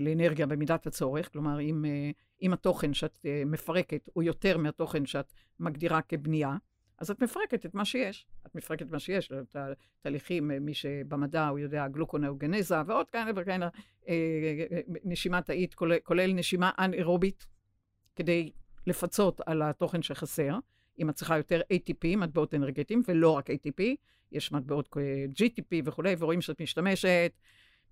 לאנרגיה 0.00 0.46
במידת 0.46 0.86
הצורך, 0.86 1.32
כלומר, 1.32 1.60
אם... 1.60 1.84
אה, 1.84 2.10
אם 2.42 2.52
התוכן 2.52 2.94
שאת 2.94 3.18
uh, 3.22 3.28
מפרקת 3.46 4.08
הוא 4.12 4.22
יותר 4.22 4.58
מהתוכן 4.58 5.06
שאת 5.06 5.32
מגדירה 5.60 6.02
כבנייה, 6.02 6.56
אז 6.98 7.10
את 7.10 7.22
מפרקת 7.22 7.66
את 7.66 7.74
מה 7.74 7.84
שיש. 7.84 8.26
את 8.46 8.54
מפרקת 8.54 8.82
את 8.82 8.90
מה 8.90 8.98
שיש, 8.98 9.32
את 9.32 9.56
התהליכים, 9.56 10.48
מי 10.48 10.74
שבמדע 10.74 11.48
הוא 11.48 11.58
יודע, 11.58 11.88
גלוקונאוגנזה 11.88 12.76
ועוד 12.86 13.10
כאלה 13.10 13.30
וכאלה, 13.36 13.68
אה, 14.08 14.14
נשימה 15.04 15.42
תאית, 15.42 15.74
כולל, 15.74 15.98
כולל 16.02 16.32
נשימה 16.32 16.70
אנאירובית, 16.78 17.46
כדי 18.16 18.52
לפצות 18.86 19.40
על 19.46 19.62
התוכן 19.62 20.02
שחסר. 20.02 20.58
אם 20.98 21.10
את 21.10 21.14
צריכה 21.14 21.36
יותר 21.36 21.60
ATP, 21.72 22.16
מטבעות 22.16 22.54
אנרגטיים, 22.54 23.02
ולא 23.08 23.30
רק 23.30 23.50
ATP, 23.50 23.82
יש 24.32 24.52
מטבעות 24.52 24.96
GTP 25.34 25.82
וכולי, 25.84 26.14
ורואים 26.18 26.40
שאת 26.40 26.60
משתמשת 26.60 27.32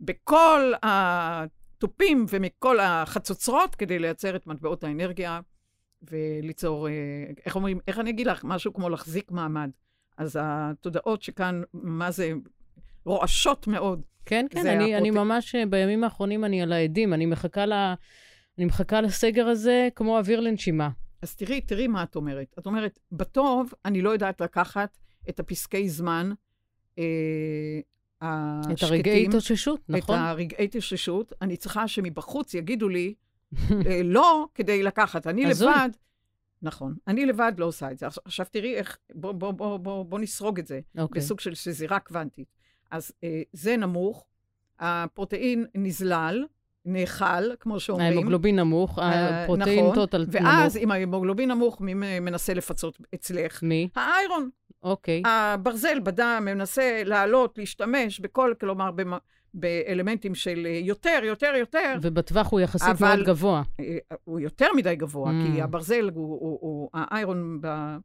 בכל 0.01 0.73
ה... 0.85 1.66
תופים 1.79 2.27
ומכל 2.29 2.81
החצוצרות 2.81 3.75
כדי 3.75 3.99
לייצר 3.99 4.37
את 4.37 4.47
מטבעות 4.47 4.85
האנרגיה 4.85 5.41
וליצור, 6.03 6.89
אה, 6.89 6.93
איך 7.47 7.57
אומרים, 7.57 7.79
איך 7.89 7.99
אני 7.99 8.11
אגיד 8.11 8.27
לך, 8.27 8.45
משהו 8.45 8.75
כמו 8.75 8.89
להחזיק 8.89 9.31
מעמד. 9.31 9.71
אז 10.19 10.39
התודעות 10.43 11.23
שכאן, 11.23 11.63
מה 11.73 12.11
זה, 12.11 12.33
רועשות 13.05 13.67
מאוד. 13.67 14.03
כן, 14.25 14.47
כן, 14.51 14.67
אני, 14.67 14.85
הפרוט... 14.85 15.01
אני 15.01 15.11
ממש, 15.11 15.55
אה, 15.55 15.67
בימים 15.67 16.05
האחרונים 16.05 16.45
אני 16.45 16.63
על 16.63 16.73
העדים, 16.73 17.15
אני 17.15 17.27
מחכה, 17.27 17.67
ל, 17.67 17.73
אני 18.59 18.65
מחכה 18.65 19.01
לסגר 19.01 19.47
הזה 19.47 19.89
כמו 19.95 20.19
אוויר 20.19 20.41
לנשימה. 20.41 20.91
אז 21.23 21.35
תראי, 21.35 21.61
תראי 21.61 21.87
מה 21.87 22.03
את 22.03 22.17
אומרת. 22.17 22.55
את 22.59 22.67
אומרת, 22.67 22.99
בטוב, 23.13 23.73
אני 23.85 24.03
לא 24.03 24.11
יודעת 24.11 24.41
לקחת 24.41 24.99
את 25.29 25.41
הפסקי 25.41 25.89
זמן 25.89 26.33
אה, 26.99 27.05
השקטים. 28.21 28.75
את 28.75 28.83
הרגעי 28.83 29.27
התאוששות, 29.27 29.81
נכון. 29.89 30.17
את 30.17 30.21
הרגעי 30.21 30.65
התאוששות. 30.65 31.33
אני 31.43 31.57
צריכה 31.57 31.89
שמבחוץ 31.89 32.55
יגידו 32.55 32.89
לי, 32.89 33.15
אה, 33.87 34.01
לא 34.05 34.47
כדי 34.55 34.83
לקחת. 34.83 35.27
אני 35.27 35.47
לבד... 35.47 35.89
נכון. 36.63 36.95
אני 37.07 37.27
לבד 37.27 37.53
לא 37.59 37.65
עושה 37.65 37.91
את 37.91 37.99
זה. 37.99 38.07
עכשיו 38.25 38.47
תראי 38.51 38.75
איך, 38.75 38.99
בוא, 39.15 39.33
בוא, 39.33 39.51
בוא, 39.51 39.77
בוא, 39.77 40.05
בוא 40.05 40.19
נסרוג 40.19 40.59
את 40.59 40.67
זה, 40.67 40.81
okay. 40.97 41.01
אוקיי. 41.01 41.21
בסוג 41.21 41.41
של 41.41 41.55
שזירה 41.55 41.99
קוונטית. 41.99 42.49
אז 42.91 43.13
אה, 43.25 43.43
זה 43.53 43.77
נמוך, 43.77 44.27
הפרוטאין 44.81 45.67
נזלל, 45.75 46.45
נאכל, 46.85 47.57
כמו 47.61 47.81
שאומרים. 47.81 48.13
ההמוגלובין 48.13 48.57
נמוך, 48.59 48.99
אה, 48.99 49.43
הפרוטאין 49.43 49.85
נכון, 49.85 49.95
טוטל 49.95 50.19
נמוך. 50.19 50.35
ואז, 50.35 50.77
אם 50.77 50.91
ההמוגלובין 50.91 51.51
נמוך, 51.51 51.81
מי 51.81 51.95
מנסה 52.21 52.55
לפצות 52.55 52.99
אצלך? 53.15 53.63
מי? 53.63 53.89
האיירון. 53.97 54.51
אוקיי. 54.83 55.23
הברזל 55.27 56.01
בדם 56.01 56.43
מנסה 56.45 57.03
לעלות, 57.05 57.59
להשתמש 57.59 58.21
בכל, 58.21 58.55
כלומר, 58.61 58.91
במ... 58.91 59.13
באלמנטים 59.55 60.35
של 60.35 60.67
יותר, 60.67 61.21
יותר, 61.23 61.55
יותר. 61.59 61.99
ובטווח 62.03 62.53
הוא 62.53 62.61
יחסית 62.61 62.89
אבל, 62.89 63.15
מאוד 63.17 63.27
גבוה. 63.27 63.63
אה, 63.81 63.99
הוא 64.25 64.41
יותר 64.41 64.67
מדי 64.77 64.97
גבוה, 64.97 65.31
mm. 65.31 65.55
כי 65.55 65.63
הברזל, 65.63 66.11
הוא, 66.15 66.41
הוא, 66.41 66.59
הוא, 66.61 66.91
האיירון 66.95 67.59
ב, 67.61 67.97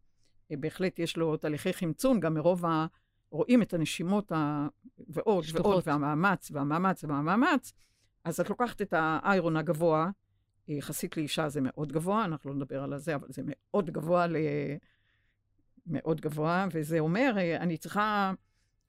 בהחלט 0.51 0.99
יש 0.99 1.17
לו 1.17 1.37
תהליכי 1.37 1.73
חמצון, 1.73 2.19
גם 2.19 2.33
מרוב 2.33 2.65
ה... 2.65 2.85
רואים 3.31 3.61
את 3.61 3.73
הנשימות 3.73 4.31
ה... 4.31 4.67
ועוד 5.07 5.43
שטוחות. 5.43 5.65
ועוד, 5.65 5.83
והמאמץ, 5.85 6.51
והמאמץ, 6.51 7.03
והמאמץ, 7.03 7.73
אז 8.23 8.39
את 8.39 8.49
לוקחת 8.49 8.81
את 8.81 8.93
האיירון 8.97 9.57
הגבוה, 9.57 10.09
יחסית 10.67 11.17
לאישה 11.17 11.49
זה 11.49 11.59
מאוד 11.63 11.91
גבוה, 11.91 12.25
אנחנו 12.25 12.49
לא 12.49 12.55
נדבר 12.55 12.83
על 12.83 12.97
זה, 12.97 13.15
אבל 13.15 13.27
זה 13.29 13.41
מאוד 13.45 13.89
גבוה, 13.89 14.27
ל... 14.27 14.35
מאוד 15.87 16.21
גבוה, 16.21 16.67
וזה 16.71 16.99
אומר, 16.99 17.33
אה, 17.37 17.57
אני 17.57 17.77
צריכה 17.77 18.33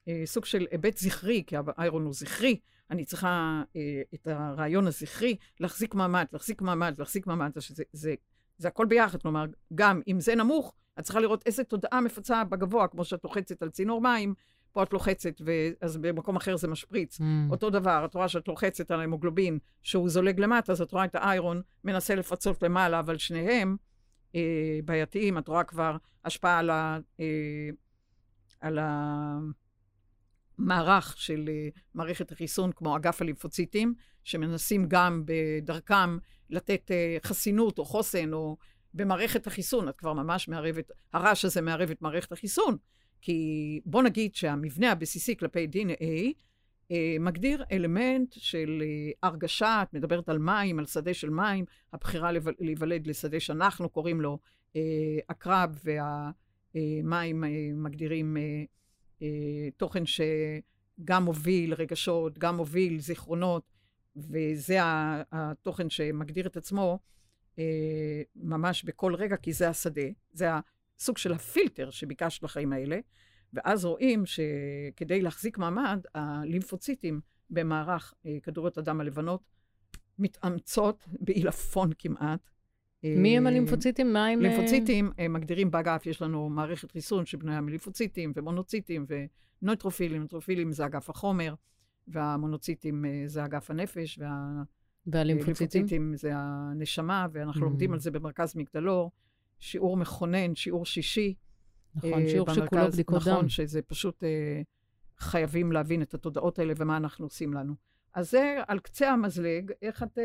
אה, 0.07 0.21
סוג 0.25 0.45
של 0.45 0.65
היבט 0.71 0.97
זכרי, 0.97 1.43
כי 1.47 1.55
האיירון 1.77 2.05
הוא 2.05 2.13
זכרי, 2.13 2.59
אני 2.91 3.05
צריכה 3.05 3.63
אה, 3.75 4.01
את 4.13 4.27
הרעיון 4.27 4.87
הזכרי, 4.87 5.35
להחזיק 5.59 5.95
מעמד, 5.95 6.25
להחזיק 6.33 6.61
מעמד, 6.61 6.95
להחזיק 6.99 7.27
מעמד, 7.27 7.51
זה, 7.55 7.83
זה, 7.93 8.15
זה 8.57 8.67
הכל 8.67 8.85
ביחד, 8.85 9.21
כלומר, 9.21 9.45
גם 9.75 10.01
אם 10.07 10.19
זה 10.19 10.35
נמוך, 10.35 10.73
את 10.99 11.03
צריכה 11.03 11.19
לראות 11.19 11.43
איזה 11.45 11.63
תודעה 11.63 12.01
מפצה 12.01 12.43
בגבוה, 12.43 12.87
כמו 12.87 13.05
שאת 13.05 13.23
לוחצת 13.23 13.61
על 13.61 13.69
צינור 13.69 14.01
מים, 14.01 14.33
פה 14.71 14.83
את 14.83 14.93
לוחצת, 14.93 15.33
אז 15.81 15.97
במקום 15.97 16.35
אחר 16.35 16.57
זה 16.57 16.67
משפריץ. 16.67 17.19
Mm. 17.19 17.23
אותו 17.51 17.69
דבר, 17.69 18.05
את 18.05 18.13
רואה 18.13 18.27
שאת 18.27 18.47
לוחצת 18.47 18.91
על 18.91 18.99
ההמוגלובין, 18.99 19.59
שהוא 19.81 20.09
זולג 20.09 20.39
למטה, 20.39 20.71
אז 20.71 20.81
את 20.81 20.91
רואה 20.91 21.05
את 21.05 21.15
האיירון 21.15 21.61
מנסה 21.83 22.15
לפצות 22.15 22.63
למעלה, 22.63 22.99
אבל 22.99 23.17
שניהם 23.17 23.77
אה, 24.35 24.79
בעייתיים. 24.85 25.37
את 25.37 25.47
רואה 25.47 25.63
כבר 25.63 25.97
השפעה 26.25 26.59
על, 26.59 26.69
ה, 26.69 26.97
אה, 27.19 27.69
על 28.59 28.79
המערך 30.59 31.15
של 31.17 31.49
אה, 31.49 31.69
מערכת 31.93 32.31
החיסון, 32.31 32.71
כמו 32.71 32.95
אגף 32.97 33.21
הלימפוציטים, 33.21 33.93
שמנסים 34.23 34.85
גם 34.87 35.23
בדרכם 35.25 36.17
לתת 36.49 36.91
אה, 36.91 37.17
חסינות 37.23 37.79
או 37.79 37.85
חוסן, 37.85 38.33
או 38.33 38.57
במערכת 38.93 39.47
החיסון. 39.47 39.89
את 39.89 39.97
כבר 39.97 40.13
ממש 40.13 40.47
מערבת, 40.47 40.91
הרעש 41.13 41.45
הזה 41.45 41.61
מערב 41.61 41.89
את 41.89 42.01
מערכת 42.01 42.31
החיסון. 42.31 42.77
כי 43.21 43.79
בוא 43.85 44.03
נגיד 44.03 44.35
שהמבנה 44.35 44.91
הבסיסי 44.91 45.37
כלפי 45.37 45.67
DNA 45.73 46.33
מגדיר 47.19 47.63
אלמנט 47.71 48.33
של 48.37 48.81
אה, 48.85 49.29
הרגשה, 49.29 49.81
את 49.83 49.93
מדברת 49.93 50.29
על 50.29 50.37
מים, 50.37 50.79
על 50.79 50.85
שדה 50.85 51.13
של 51.13 51.29
מים, 51.29 51.65
הבחירה 51.93 52.31
להיוולד 52.59 53.07
לשדה 53.07 53.39
שאנחנו 53.39 53.89
קוראים 53.89 54.21
לו 54.21 54.39
אה, 54.75 54.81
הקרב, 55.29 55.79
והמים 56.75 57.43
אה, 57.43 57.49
מגדירים 57.73 58.37
אה, 58.37 58.63
אה, 59.21 59.69
תוכן 59.77 60.03
שגם 60.05 61.23
מוביל 61.23 61.73
רגשות, 61.73 62.39
גם 62.39 62.57
מוביל 62.57 62.99
זיכרונות, 62.99 63.63
וזה 64.15 64.77
התוכן 65.31 65.89
שמגדיר 65.89 66.47
את 66.47 66.57
עצמו 66.57 66.99
אה, 67.59 68.21
ממש 68.35 68.83
בכל 68.83 69.15
רגע, 69.15 69.37
כי 69.37 69.53
זה 69.53 69.69
השדה, 69.69 70.07
זה 70.31 70.49
סוג 70.99 71.17
של 71.17 71.33
הפילטר 71.33 71.89
שביקשת 71.89 72.43
לחיים 72.43 72.73
האלה, 72.73 72.99
ואז 73.53 73.85
רואים 73.85 74.23
שכדי 74.25 75.21
להחזיק 75.21 75.57
מעמד, 75.57 75.99
הלימפוציטים 76.15 77.21
במערך 77.49 78.13
אה, 78.25 78.37
כדוריות 78.43 78.77
הדם 78.77 78.99
הלבנות 78.99 79.41
מתאמצות 80.19 81.03
בעילפון 81.19 81.91
כמעט. 81.99 82.49
מי 83.03 83.37
הם 83.37 83.47
הלימפוציטים? 83.47 84.13
מה 84.13 84.27
הם... 84.27 84.41
לימפוציטים, 84.41 85.05
הם 85.05 85.11
אה, 85.19 85.27
מגדירים 85.27 85.71
באגף, 85.71 86.05
יש 86.05 86.21
לנו 86.21 86.49
מערכת 86.49 86.91
חיסון 86.91 87.25
שבנויה 87.25 87.61
מלימפוציטים 87.61 88.33
ומונוציטים 88.35 89.05
ונויטרופילים. 89.61 90.19
נויטרופילים 90.19 90.71
זה 90.71 90.85
אגף 90.85 91.09
החומר, 91.09 91.53
והמונוציטים 92.07 93.05
אה, 93.05 93.23
זה 93.25 93.45
אגף 93.45 93.71
הנפש, 93.71 94.19
וה... 94.19 94.63
והלימפוציטים 95.07 96.15
זה 96.15 96.31
הנשמה, 96.33 97.27
ואנחנו 97.31 97.61
mm. 97.61 97.63
לומדים 97.63 97.93
על 97.93 97.99
זה 97.99 98.11
במרכז 98.11 98.55
מגדלור. 98.55 99.11
שיעור 99.59 99.97
מכונן, 99.97 100.55
שיעור 100.55 100.85
שישי. 100.85 101.33
נכון, 101.95 102.25
uh, 102.25 102.29
שיעור 102.29 102.53
שכולו 102.53 102.91
בדיקות 102.91 103.15
נכון, 103.15 103.31
דם. 103.31 103.37
נכון, 103.37 103.49
שזה 103.49 103.81
פשוט 103.81 104.23
uh, 104.23 104.27
חייבים 105.19 105.71
להבין 105.71 106.01
את 106.01 106.13
התודעות 106.13 106.59
האלה 106.59 106.73
ומה 106.77 106.97
אנחנו 106.97 107.25
עושים 107.25 107.53
לנו. 107.53 107.73
אז 108.13 108.31
זה 108.31 108.57
על 108.67 108.79
קצה 108.79 109.11
המזלג, 109.11 109.71
איך 109.81 110.03
את... 110.03 110.17
Uh, 110.17 110.21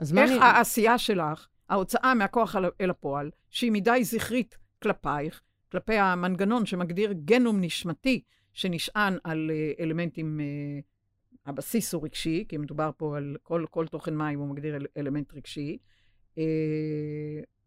איך 0.00 0.12
אני... 0.12 0.38
העשייה 0.40 0.98
שלך, 0.98 1.46
ההוצאה 1.68 2.14
מהכוח 2.14 2.56
אל 2.80 2.90
הפועל, 2.90 3.30
שהיא 3.50 3.72
מדי 3.72 4.04
זכרית 4.04 4.58
כלפייך, 4.82 5.42
כלפי 5.72 5.94
המנגנון 5.94 6.66
שמגדיר 6.66 7.12
גנום 7.12 7.60
נשמתי 7.60 8.22
שנשען 8.52 9.18
על 9.24 9.50
uh, 9.50 9.82
אלמנטים, 9.82 10.40
uh, 10.40 10.82
הבסיס 11.46 11.94
הוא 11.94 12.04
רגשי, 12.04 12.44
כי 12.48 12.56
מדובר 12.56 12.90
פה 12.96 13.16
על 13.16 13.36
כל, 13.42 13.64
כל 13.70 13.86
תוכן 13.86 14.16
מים, 14.16 14.38
הוא 14.38 14.48
מגדיר 14.48 14.76
אל, 14.76 14.86
אלמנט 14.96 15.34
רגשי. 15.34 15.78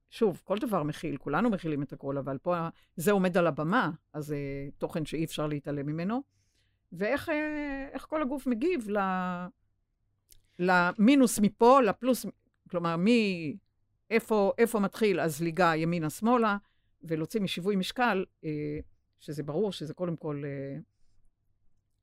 שוב, 0.09 0.41
כל 0.43 0.57
דבר 0.57 0.83
מכיל, 0.83 1.17
כולנו 1.17 1.49
מכילים 1.49 1.83
את 1.83 1.93
הכל, 1.93 2.17
אבל 2.17 2.37
פה 2.37 2.67
זה 2.95 3.11
עומד 3.11 3.37
על 3.37 3.47
הבמה, 3.47 3.91
אז 4.13 4.25
זה 4.25 4.37
תוכן 4.77 5.05
שאי 5.05 5.25
אפשר 5.25 5.47
להתעלם 5.47 5.85
ממנו. 5.85 6.21
ואיך 6.91 7.29
אה, 7.29 7.99
כל 7.99 8.21
הגוף 8.21 8.47
מגיב 8.47 8.87
למינוס 10.59 11.39
מפה, 11.39 11.81
לפלוס, 11.81 12.25
כלומר, 12.69 12.97
מי, 12.97 13.57
איפה, 14.09 14.51
איפה 14.57 14.79
מתחיל 14.79 15.19
הזליגה 15.19 15.75
ימינה-שמאלה, 15.75 16.57
ולהוציא 17.01 17.41
משיווי 17.41 17.75
משקל, 17.75 18.25
אה, 18.43 18.79
שזה 19.19 19.43
ברור 19.43 19.71
שזה 19.71 19.93
קודם 19.93 20.15
כל 20.15 20.43
אה, 20.45 20.79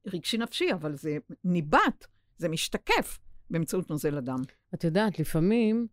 רגשי 0.07 0.39
נפשי, 0.39 0.73
אבל 0.73 0.95
זה 0.95 1.19
ניבט, 1.45 2.07
זה 2.39 2.49
משתקף 2.49 3.19
באמצעות 3.51 3.91
נוזל 3.91 4.19
הדם. 4.19 4.41
את 4.75 4.85
יודעת, 4.85 5.19
לפעמים 5.19 5.87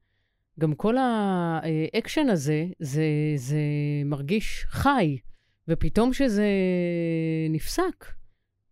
גם 0.59 0.75
כל 0.75 0.95
האקשן 0.97 2.29
הזה, 2.29 2.65
זה, 2.79 3.03
זה 3.35 3.61
מרגיש 4.05 4.65
חי, 4.67 5.17
ופתאום 5.67 6.11
כשזה 6.11 6.47
נפסק, 7.49 8.05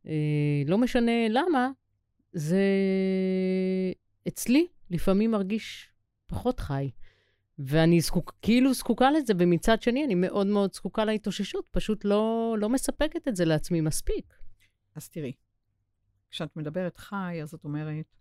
אה, 0.07 0.63
לא 0.67 0.77
משנה 0.77 1.29
למה, 1.29 1.69
זה 2.33 2.63
אצלי 4.27 4.67
לפעמים 4.89 5.31
מרגיש 5.31 5.89
פחות 6.27 6.59
חי. 6.59 6.91
ואני 7.59 8.01
זקוק, 8.01 8.35
כאילו 8.41 8.73
זקוקה 8.73 9.11
לזה, 9.11 9.33
ומצד 9.39 9.81
שני 9.81 10.05
אני 10.05 10.15
מאוד 10.15 10.47
מאוד 10.47 10.73
זקוקה 10.73 11.05
להתאוששות, 11.05 11.65
פשוט 11.71 12.05
לא, 12.05 12.55
לא 12.59 12.69
מספקת 12.69 13.27
את 13.27 13.35
זה 13.35 13.45
לעצמי 13.45 13.81
מספיק. 13.81 14.33
אז 14.95 15.09
תראי, 15.09 15.33
כשאת 16.29 16.55
מדברת 16.55 16.97
חי, 16.97 17.39
אז 17.41 17.53
את 17.53 17.63
אומרת, 17.63 18.15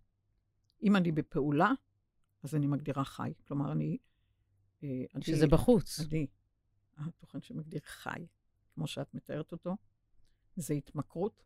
אם 0.82 0.96
אני 0.96 1.12
בפעולה, 1.12 1.72
אז 2.42 2.54
אני 2.54 2.66
מגדירה 2.66 3.04
חי. 3.04 3.32
כלומר, 3.48 3.72
אני... 3.72 3.98
אה, 4.82 5.04
שזה 5.20 5.44
אני, 5.44 5.50
בחוץ. 5.50 6.00
אני, 6.00 6.26
התוכן 6.98 7.40
שמגדיר 7.40 7.80
חי, 7.84 8.26
כמו 8.74 8.86
שאת 8.86 9.14
מתארת 9.14 9.52
אותו, 9.52 9.76
זה 10.56 10.74
התמכרות 10.74 11.44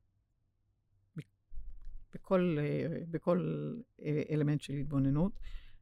בכל, 2.14 2.56
אה, 2.58 2.98
בכל 3.10 3.72
אה, 4.02 4.22
אלמנט 4.30 4.60
של 4.60 4.72
התבוננות. 4.72 5.32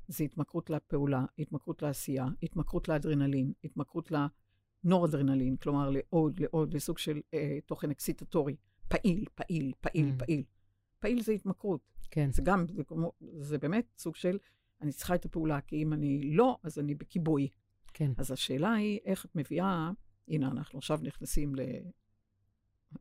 זה 0.09 0.25
התמכרות 0.25 0.71
לפעולה, 0.71 1.25
התמכרות 1.39 1.83
לעשייה, 1.83 2.27
התמכרות 2.43 2.89
לאדרנלין, 2.89 3.53
התמכרות 3.65 4.13
לנורדרנלין, 4.85 5.57
כלומר 5.57 5.91
לעוד, 5.91 6.41
לעוד, 6.41 6.75
לסוג 6.75 6.99
של 6.99 7.21
אה, 7.35 7.59
תוכן 7.67 7.91
אקסיטטורי, 7.91 8.57
פעיל, 8.89 9.25
פעיל, 9.35 9.73
פעיל, 9.81 10.09
mm. 10.09 10.19
פעיל. 10.19 10.43
פעיל 10.99 11.23
זה 11.23 11.33
התמכרות. 11.33 11.81
כן. 12.11 12.33
זה 12.33 12.43
גם, 12.43 12.67
זה, 12.69 12.85
כמו, 12.85 13.13
זה 13.21 13.59
באמת 13.59 13.87
סוג 13.99 14.17
של 14.17 14.39
אני 14.83 14.93
צריכה 14.93 15.15
את 15.15 15.25
הפעולה, 15.25 15.61
כי 15.61 15.83
אם 15.83 15.93
אני 15.93 16.35
לא, 16.35 16.59
אז 16.63 16.79
אני 16.79 16.95
בכיבוי. 16.95 17.49
כן. 17.95 18.13
אז 18.17 18.31
השאלה 18.31 18.73
היא, 18.73 19.01
איך 19.05 19.25
את 19.25 19.37
מביאה, 19.37 19.91
הנה, 20.29 20.49
אנחנו 20.49 20.79
עכשיו 20.79 21.01
נכנסים 21.03 21.55
ל... 21.55 21.61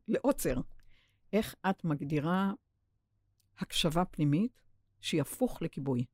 לעוצר. 0.08 0.60
איך 1.32 1.54
את 1.70 1.84
מגדירה 1.84 2.52
הקשבה 3.58 4.04
פנימית 4.04 4.62
שהיא 5.00 5.20
הפוך 5.20 5.62
לכיבוי? 5.62 6.04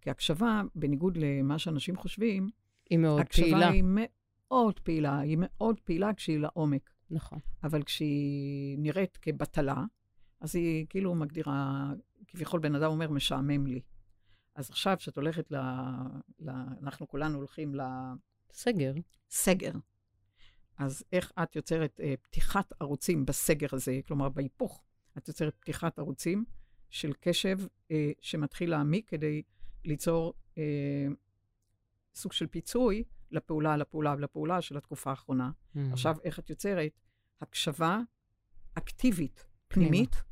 כי 0.00 0.10
הקשבה, 0.10 0.62
בניגוד 0.74 1.16
למה 1.16 1.58
שאנשים 1.58 1.96
חושבים, 1.96 2.50
היא 2.90 2.98
מאוד 2.98 3.20
הקשבה 3.20 3.44
פעילה. 3.44 3.68
היא 3.68 3.84
מאוד 3.86 4.80
פעילה, 4.80 5.18
היא 5.18 5.36
מאוד 5.40 5.80
פעילה 5.80 6.14
כשהיא 6.14 6.38
לעומק. 6.38 6.90
נכון. 7.10 7.38
אבל 7.62 7.82
כשהיא 7.82 8.78
נראית 8.78 9.16
כבטלה, 9.16 9.84
אז 10.40 10.56
היא 10.56 10.86
כאילו 10.88 11.14
מגדירה, 11.14 11.90
כביכול 12.26 12.60
בן 12.60 12.74
אדם 12.74 12.90
אומר, 12.90 13.10
משעמם 13.10 13.66
לי. 13.66 13.80
אז 14.54 14.70
עכשיו, 14.70 14.96
כשאת 14.98 15.16
הולכת 15.16 15.50
ל... 15.50 15.56
ל... 16.38 16.50
אנחנו 16.82 17.08
כולנו 17.08 17.38
הולכים 17.38 17.74
סגר. 18.52 18.92
לסגר, 19.30 19.72
אז 20.78 21.04
איך 21.12 21.32
את 21.42 21.56
יוצרת 21.56 22.00
אה, 22.00 22.14
פתיחת 22.22 22.72
ערוצים 22.80 23.26
בסגר 23.26 23.66
הזה, 23.72 24.00
כלומר 24.06 24.28
בהיפוך, 24.28 24.82
את 25.18 25.28
יוצרת 25.28 25.54
פתיחת 25.60 25.98
ערוצים 25.98 26.44
של 26.90 27.12
קשב 27.20 27.58
אה, 27.90 28.12
שמתחיל 28.20 28.70
להעמיק 28.70 29.08
כדי 29.08 29.42
ליצור 29.84 30.34
אה, 30.58 31.06
סוג 32.14 32.32
של 32.32 32.46
פיצוי 32.46 33.04
לפעולה, 33.30 33.76
לפעולה 33.76 34.14
ולפעולה 34.18 34.60
של 34.62 34.76
התקופה 34.76 35.10
האחרונה. 35.10 35.50
Mm. 35.50 35.78
עכשיו, 35.92 36.16
איך 36.24 36.38
את 36.38 36.50
יוצרת 36.50 37.00
הקשבה 37.40 38.00
אקטיבית, 38.74 39.46
פנימית, 39.68 40.22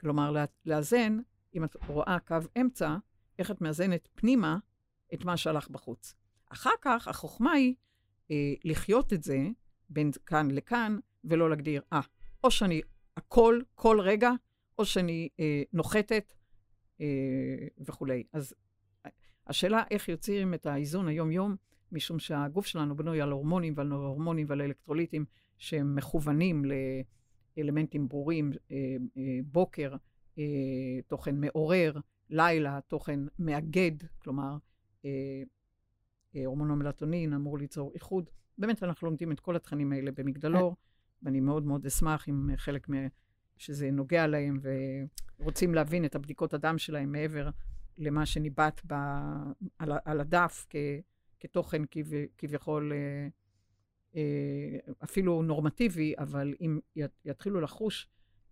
כלומר, 0.00 0.30
לה- 0.30 0.44
לאזן, 0.64 1.18
אם 1.54 1.64
את 1.64 1.76
רואה 1.86 2.16
קו 2.26 2.36
אמצע, 2.60 2.96
איך 3.38 3.50
את 3.50 3.60
מאזנת 3.60 4.08
פנימה 4.14 4.58
את 5.14 5.24
מה 5.24 5.36
שהלך 5.36 5.68
בחוץ. 5.68 6.14
אחר 6.48 6.70
כך, 6.82 7.08
החוכמה 7.08 7.52
היא 7.52 7.74
אה, 8.30 8.54
לחיות 8.64 9.12
את 9.12 9.22
זה 9.22 9.38
בין 9.90 10.10
כאן 10.26 10.50
לכאן, 10.50 10.98
ולא 11.24 11.50
להגדיר, 11.50 11.82
אה, 11.92 12.00
או 12.44 12.50
שאני 12.50 12.80
הכל, 13.16 13.60
כל 13.74 14.00
רגע, 14.00 14.30
או 14.78 14.84
שאני 14.84 15.28
אה, 15.40 15.62
נוחתת 15.72 16.32
אה, 17.00 17.06
וכולי. 17.80 18.24
אז 18.32 18.54
אה, 19.06 19.10
השאלה 19.46 19.82
איך 19.90 20.08
יוצרים 20.08 20.54
את 20.54 20.66
האיזון 20.66 21.08
היום-יום, 21.08 21.56
משום 21.92 22.18
שהגוף 22.18 22.66
שלנו 22.66 22.96
בנוי 22.96 23.20
על 23.20 23.32
הורמונים 23.32 23.74
ועל 23.76 23.86
נוירהורמונים 23.86 24.46
ועל 24.48 24.62
אלקטרוליטים 24.62 25.24
שהם 25.58 25.96
מכוונים 25.96 26.64
לאלמנטים 27.56 28.08
ברורים, 28.08 28.52
אה, 28.70 28.96
אה, 29.16 29.38
בוקר, 29.44 29.94
אה, 30.38 30.44
תוכן 31.06 31.40
מעורר, 31.40 32.00
לילה, 32.30 32.80
תוכן 32.86 33.20
מאגד, 33.38 33.92
כלומר, 34.18 34.56
אה, 35.04 35.42
אה, 36.36 36.46
הורמון 36.46 36.70
המלטונין 36.70 37.32
אמור 37.32 37.58
ליצור 37.58 37.92
איחוד. 37.94 38.30
באמת, 38.58 38.82
אנחנו 38.82 39.06
לומדים 39.06 39.32
את 39.32 39.40
כל 39.40 39.56
התכנים 39.56 39.92
האלה 39.92 40.10
במגדלור, 40.12 40.76
ואני 41.22 41.40
מאוד 41.40 41.66
מאוד 41.66 41.86
אשמח 41.86 42.28
אם 42.28 42.50
חלק 42.56 42.90
מ... 42.90 42.94
שזה 43.58 43.90
נוגע 43.90 44.26
להם 44.26 44.58
ורוצים 45.40 45.74
להבין 45.74 46.04
את 46.04 46.14
הבדיקות 46.14 46.54
הדם 46.54 46.78
שלהם 46.78 47.12
מעבר 47.12 47.50
למה 47.98 48.26
שניבט 48.26 48.80
ב... 48.86 48.94
על, 49.78 49.92
על 50.04 50.20
הדף 50.20 50.66
כ... 50.70 50.76
כתוכן 51.40 51.82
כב... 51.90 52.24
כביכול 52.38 52.92
אה, 52.92 53.28
אה, 54.16 54.92
אפילו 55.04 55.42
נורמטיבי, 55.42 56.14
אבל 56.18 56.54
אם 56.60 56.78
יתחילו 57.24 57.60
לחוש 57.60 58.08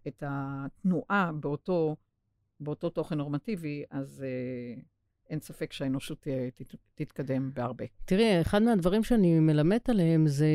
את 0.09 0.23
התנועה 0.27 1.33
באותו, 1.33 1.97
באותו 2.61 2.91
תוכן 2.91 3.17
נורמטיבי, 3.17 3.85
אז 3.91 4.25
אה, 4.27 4.83
אין 5.31 5.41
ספק 5.41 5.73
שהאנושות 5.73 6.27
תת... 6.55 6.75
תתקדם 6.95 7.51
בהרבה. 7.55 7.85
תראי, 8.05 8.41
אחד 8.41 8.63
מהדברים 8.63 9.05
שאני 9.05 9.41
מלמדת 9.41 9.89
עליהם 9.89 10.27
זה 10.27 10.49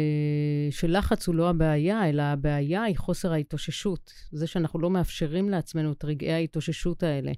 שלחץ 0.71 1.27
הוא 1.27 1.35
לא 1.35 1.49
הבעיה, 1.49 2.09
אלא 2.09 2.21
הבעיה 2.21 2.83
היא 2.83 2.97
חוסר 2.97 3.33
ההתאוששות. 3.33 4.13
זה 4.31 4.47
שאנחנו 4.47 4.79
לא 4.79 4.89
מאפשרים 4.89 5.49
לעצמנו 5.49 5.91
את 5.91 6.05
רגעי 6.05 6.33
ההתאוששות 6.33 7.03
האלה. 7.03 7.31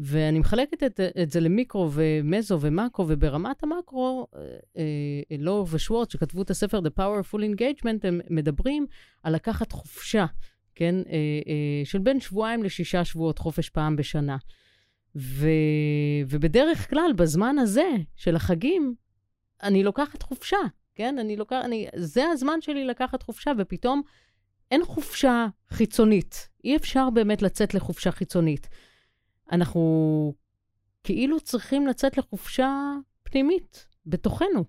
ואני 0.00 0.38
מחלקת 0.38 0.82
את, 0.82 1.00
את 1.22 1.30
זה 1.30 1.40
למיקרו 1.40 1.90
ומזו 1.92 2.60
ומקרו, 2.60 3.04
וברמת 3.08 3.62
המקרו, 3.62 4.26
אה, 4.36 4.40
אה, 4.76 5.36
לור 5.38 5.68
ושוורץ, 5.70 6.12
שכתבו 6.12 6.42
את 6.42 6.50
הספר 6.50 6.78
The 6.78 7.00
Powerful 7.00 7.38
Engagement, 7.38 7.98
הם 8.02 8.20
מדברים 8.30 8.86
על 9.22 9.34
לקחת 9.34 9.72
חופשה, 9.72 10.26
כן? 10.74 10.94
אה, 10.94 11.12
אה, 11.46 11.84
של 11.84 11.98
בין 11.98 12.20
שבועיים 12.20 12.62
לשישה 12.62 13.04
שבועות 13.04 13.38
חופש 13.38 13.68
פעם 13.68 13.96
בשנה. 13.96 14.36
ו... 15.16 15.48
ובדרך 16.28 16.90
כלל, 16.90 17.12
בזמן 17.16 17.58
הזה 17.58 17.88
של 18.16 18.36
החגים, 18.36 18.94
אני 19.62 19.82
לוקחת 19.82 20.22
חופשה, 20.22 20.56
כן? 20.94 21.18
אני 21.18 21.36
לוקחת, 21.36 21.64
אני... 21.64 21.88
זה 21.96 22.24
הזמן 22.28 22.60
שלי 22.60 22.84
לקחת 22.84 23.22
חופשה, 23.22 23.52
ופתאום 23.58 24.02
אין 24.70 24.84
חופשה 24.84 25.46
חיצונית. 25.68 26.48
אי 26.64 26.76
אפשר 26.76 27.10
באמת 27.10 27.42
לצאת 27.42 27.74
לחופשה 27.74 28.10
חיצונית. 28.10 28.68
אנחנו 29.52 30.34
כאילו 31.04 31.40
צריכים 31.40 31.86
לצאת 31.86 32.18
לחופשה 32.18 32.94
פנימית, 33.22 33.86
בתוכנו. 34.06 34.64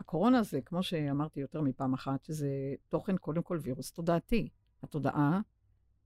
הקורונה 0.00 0.42
זה, 0.42 0.60
כמו 0.60 0.82
שאמרתי 0.82 1.40
יותר 1.40 1.60
מפעם 1.60 1.94
אחת, 1.94 2.24
שזה 2.24 2.48
תוכן 2.88 3.16
קודם 3.16 3.42
כל 3.42 3.58
וירוס 3.62 3.92
תודעתי. 3.92 4.48
התודעה, 4.82 5.40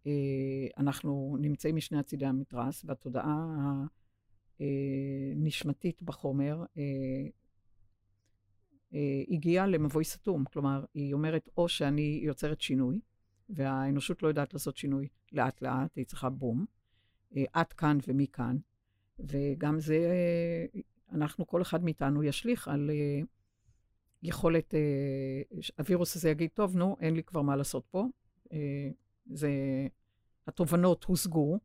אה, 0.07 0.67
אנחנו 0.79 1.37
נמצאים 1.41 1.77
משני 1.77 1.99
הצידי 1.99 2.27
המתרס, 2.27 2.85
והתודעה 2.85 3.47
הנשמתית 4.61 6.03
בחומר 6.03 6.65
אה, 6.79 6.83
אה, 8.95 9.23
הגיעה 9.29 9.67
למבוי 9.67 10.05
סתום. 10.05 10.45
כלומר, 10.45 10.85
היא 10.95 11.15
אומרת, 11.15 11.49
או 11.57 11.69
שאני 11.69 12.21
יוצרת 12.23 12.61
שינוי, 12.61 13.01
והאנושות 13.49 14.23
לא 14.23 14.29
יודעת 14.29 14.53
לעשות 14.53 14.77
שינוי 14.77 15.09
לאט-לאט, 15.33 15.97
היא 15.97 16.05
צריכה 16.05 16.31
בום, 16.31 16.65
עד 17.53 17.73
כאן 17.73 17.99
ומכאן, 18.09 18.57
וגם 19.19 19.81
זה, 19.81 20.13
אנחנו, 21.13 21.47
כל 21.47 21.63
אחד 21.63 21.85
מאיתנו 21.85 22.23
ישליך 22.23 22.69
על 22.69 22.91
יכולת, 24.23 24.75
הווירוס 25.79 26.17
הזה 26.17 26.31
יגיד, 26.31 26.51
טוב, 26.55 26.77
נו, 26.77 26.97
אין 27.01 27.15
לי 27.15 27.23
כבר 27.23 27.43
מה 27.43 27.57
לעשות 27.57 27.85
פה. 27.91 28.07
אה, 28.55 28.89
זה, 29.27 29.51
התובנות 30.47 31.05
הושגו. 31.05 31.59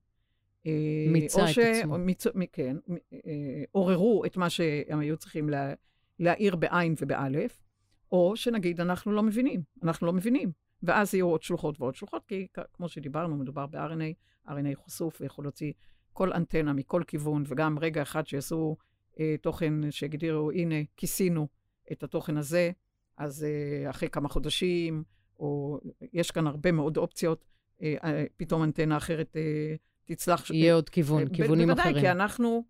אה, 0.66 1.06
מיצה 1.12 1.44
את 1.44 1.48
ש- 1.50 1.58
עצמו. 1.60 1.94
או 1.94 2.00
מיצ... 2.00 2.28
מ- 2.28 2.46
כן, 2.52 2.78
אה, 3.14 3.64
עוררו 3.72 4.26
את 4.26 4.38
מה 4.38 4.50
שהם 4.50 5.00
היו 5.00 5.18
צריכים 5.18 5.50
לה, 5.50 5.74
להאיר 6.20 6.56
בעין 6.56 6.96
ובאלף, 7.02 7.64
או 8.12 8.36
שנגיד, 8.36 8.82
אנחנו 8.82 9.12
לא 9.12 9.24
מבינים, 9.24 9.62
אנחנו 9.84 10.08
לא 10.08 10.14
מבינים. 10.14 10.52
ואז 10.84 11.14
יהיו 11.14 11.28
עוד 11.28 11.44
שלוחות 11.44 11.82
ועוד 11.82 11.96
שלוחות, 11.96 12.26
כי 12.26 12.48
כמו 12.74 12.90
שדיברנו, 12.90 13.38
מדובר 13.38 13.66
ב-RNA, 13.68 14.48
RNA 14.50 14.86
חשוף 14.86 15.22
ויכול 15.22 15.46
להוציא 15.46 15.74
כל 16.14 16.34
אנטנה 16.34 16.74
מכל 16.74 17.04
כיוון, 17.08 17.44
וגם 17.48 17.80
רגע 17.80 18.02
אחד 18.02 18.28
שיעשו 18.28 18.78
אה, 19.20 19.36
תוכן 19.42 19.92
שיגדירו, 19.92 20.52
הנה, 20.52 20.76
כיסינו 20.98 21.48
את 21.92 22.04
התוכן 22.04 22.38
הזה, 22.38 22.72
אז 23.18 23.44
אה, 23.44 23.90
אחרי 23.90 24.10
כמה 24.10 24.30
חודשים, 24.30 25.04
או 25.40 25.80
יש 26.14 26.32
כאן 26.32 26.48
הרבה 26.48 26.72
מאוד 26.72 26.98
אופציות, 26.98 27.46
אה, 27.82 27.96
אה, 28.04 28.26
פתאום 28.38 28.64
אנטנה 28.64 28.98
אחרת 28.98 29.38
אה, 29.38 29.76
תצלח. 30.06 30.52
יהיה 30.52 30.74
עוד 30.74 30.90
כיוון, 30.90 31.30
כיוונים 31.30 31.68
בוודאי, 31.68 31.84
אחרים. 31.84 32.02
כי 32.02 32.12
אנחנו, 32.12 32.64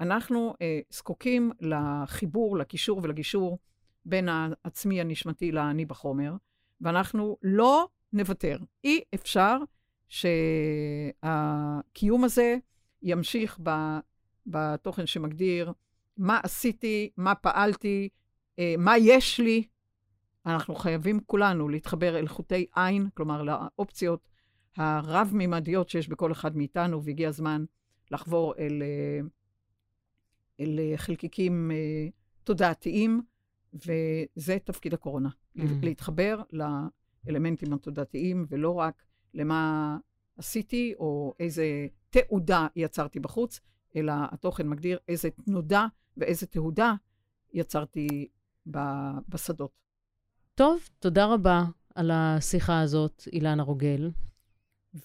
אנחנו 0.00 0.54
זקוקים 0.90 1.52
לחיבור, 1.60 2.58
לקישור 2.58 3.00
ולגישור 3.02 3.58
בין 4.04 4.28
העצמי 4.28 5.00
הנשמתי 5.00 5.52
לאני 5.52 5.84
בחומר, 5.84 6.32
ואנחנו 6.80 7.36
לא 7.42 7.88
נוותר. 8.12 8.58
אי 8.84 9.00
אפשר 9.14 9.56
שהקיום 11.28 12.24
הזה 12.24 12.56
ימשיך 13.02 13.58
בתוכן 14.46 15.06
שמגדיר 15.06 15.72
מה 16.16 16.40
עשיתי, 16.42 17.10
מה 17.16 17.34
פעלתי, 17.34 18.08
מה 18.78 18.98
יש 18.98 19.40
לי. 19.40 19.64
אנחנו 20.46 20.74
חייבים 20.74 21.20
כולנו 21.26 21.68
להתחבר 21.68 22.18
אל 22.18 22.28
חוטי 22.28 22.66
עין, 22.74 23.08
כלומר 23.14 23.42
לאופציות 23.42 24.28
הרב-מימדיות 24.76 25.88
שיש 25.88 26.08
בכל 26.08 26.32
אחד 26.32 26.56
מאיתנו, 26.56 27.04
והגיע 27.04 27.28
הזמן 27.28 27.64
לחבור 28.10 28.54
אל, 28.58 28.82
אה, 28.82 29.20
אל 30.60 30.78
אה, 30.78 30.96
חלקיקים 30.96 31.70
אה, 31.70 32.08
תודעתיים, 32.44 33.22
וזה 33.74 34.58
תפקיד 34.64 34.94
הקורונה. 34.94 35.28
Mm. 35.28 35.60
להתחבר 35.82 36.42
לאלמנטים 36.52 37.72
התודעתיים, 37.72 38.46
ולא 38.48 38.74
רק 38.74 39.02
למה 39.34 39.98
עשיתי, 40.36 40.94
או 40.98 41.34
איזה 41.40 41.86
תעודה 42.10 42.66
יצרתי 42.76 43.20
בחוץ, 43.20 43.60
אלא 43.96 44.12
התוכן 44.32 44.68
מגדיר 44.68 44.98
איזה 45.08 45.30
תנודה 45.30 45.86
ואיזה 46.16 46.46
תהודה 46.46 46.94
יצרתי 47.52 48.28
בשדות. 49.28 49.83
טוב, 50.56 50.88
תודה 50.98 51.26
רבה 51.26 51.64
על 51.94 52.10
השיחה 52.10 52.80
הזאת, 52.80 53.28
אילנה 53.32 53.62
רוגל. 53.62 54.10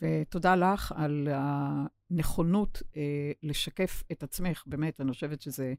ותודה 0.01 0.55
לך 0.55 0.93
על 0.95 1.27
הנכונות 1.31 2.81
אה, 2.97 3.31
לשקף 3.43 4.03
את 4.11 4.23
עצמך, 4.23 4.63
באמת, 4.67 5.01
אני 5.01 5.11
חושבת 5.11 5.41
שזה 5.41 5.73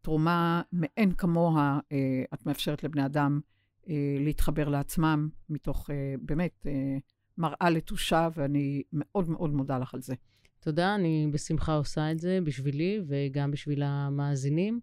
תרומה 0.00 0.62
מאין 0.72 1.14
כמוה. 1.14 1.78
אה, 1.92 2.24
את 2.34 2.46
מאפשרת 2.46 2.84
לבני 2.84 3.06
אדם 3.06 3.40
אה, 3.88 4.16
להתחבר 4.20 4.68
לעצמם 4.68 5.28
מתוך 5.48 5.90
אה, 5.90 6.14
באמת 6.22 6.66
אה, 6.66 6.96
מראה 7.38 7.70
לתושה, 7.70 8.28
ואני 8.34 8.82
מאוד 8.92 9.30
מאוד 9.30 9.50
מודה 9.50 9.78
לך 9.78 9.94
על 9.94 10.02
זה. 10.02 10.14
תודה, 10.60 10.94
אני 10.94 11.28
בשמחה 11.32 11.74
עושה 11.74 12.12
את 12.12 12.18
זה 12.18 12.38
בשבילי 12.44 13.00
וגם 13.06 13.50
בשביל 13.50 13.82
המאזינים. 13.82 14.80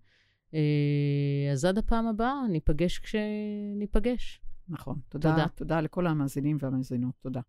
אה, 0.54 1.52
אז 1.52 1.66
עד 1.66 1.78
הפעם 1.78 2.08
הבאה, 2.08 2.48
ניפגש 2.50 3.00
כשניפגש. 3.00 4.42
נכון. 4.70 5.00
תודה. 5.10 5.32
תודה. 5.32 5.48
תודה 5.48 5.82
לכל 5.82 6.08
המאזינים 6.08 6.58
והמאזינות. 6.60 7.14
תודה. 7.22 7.42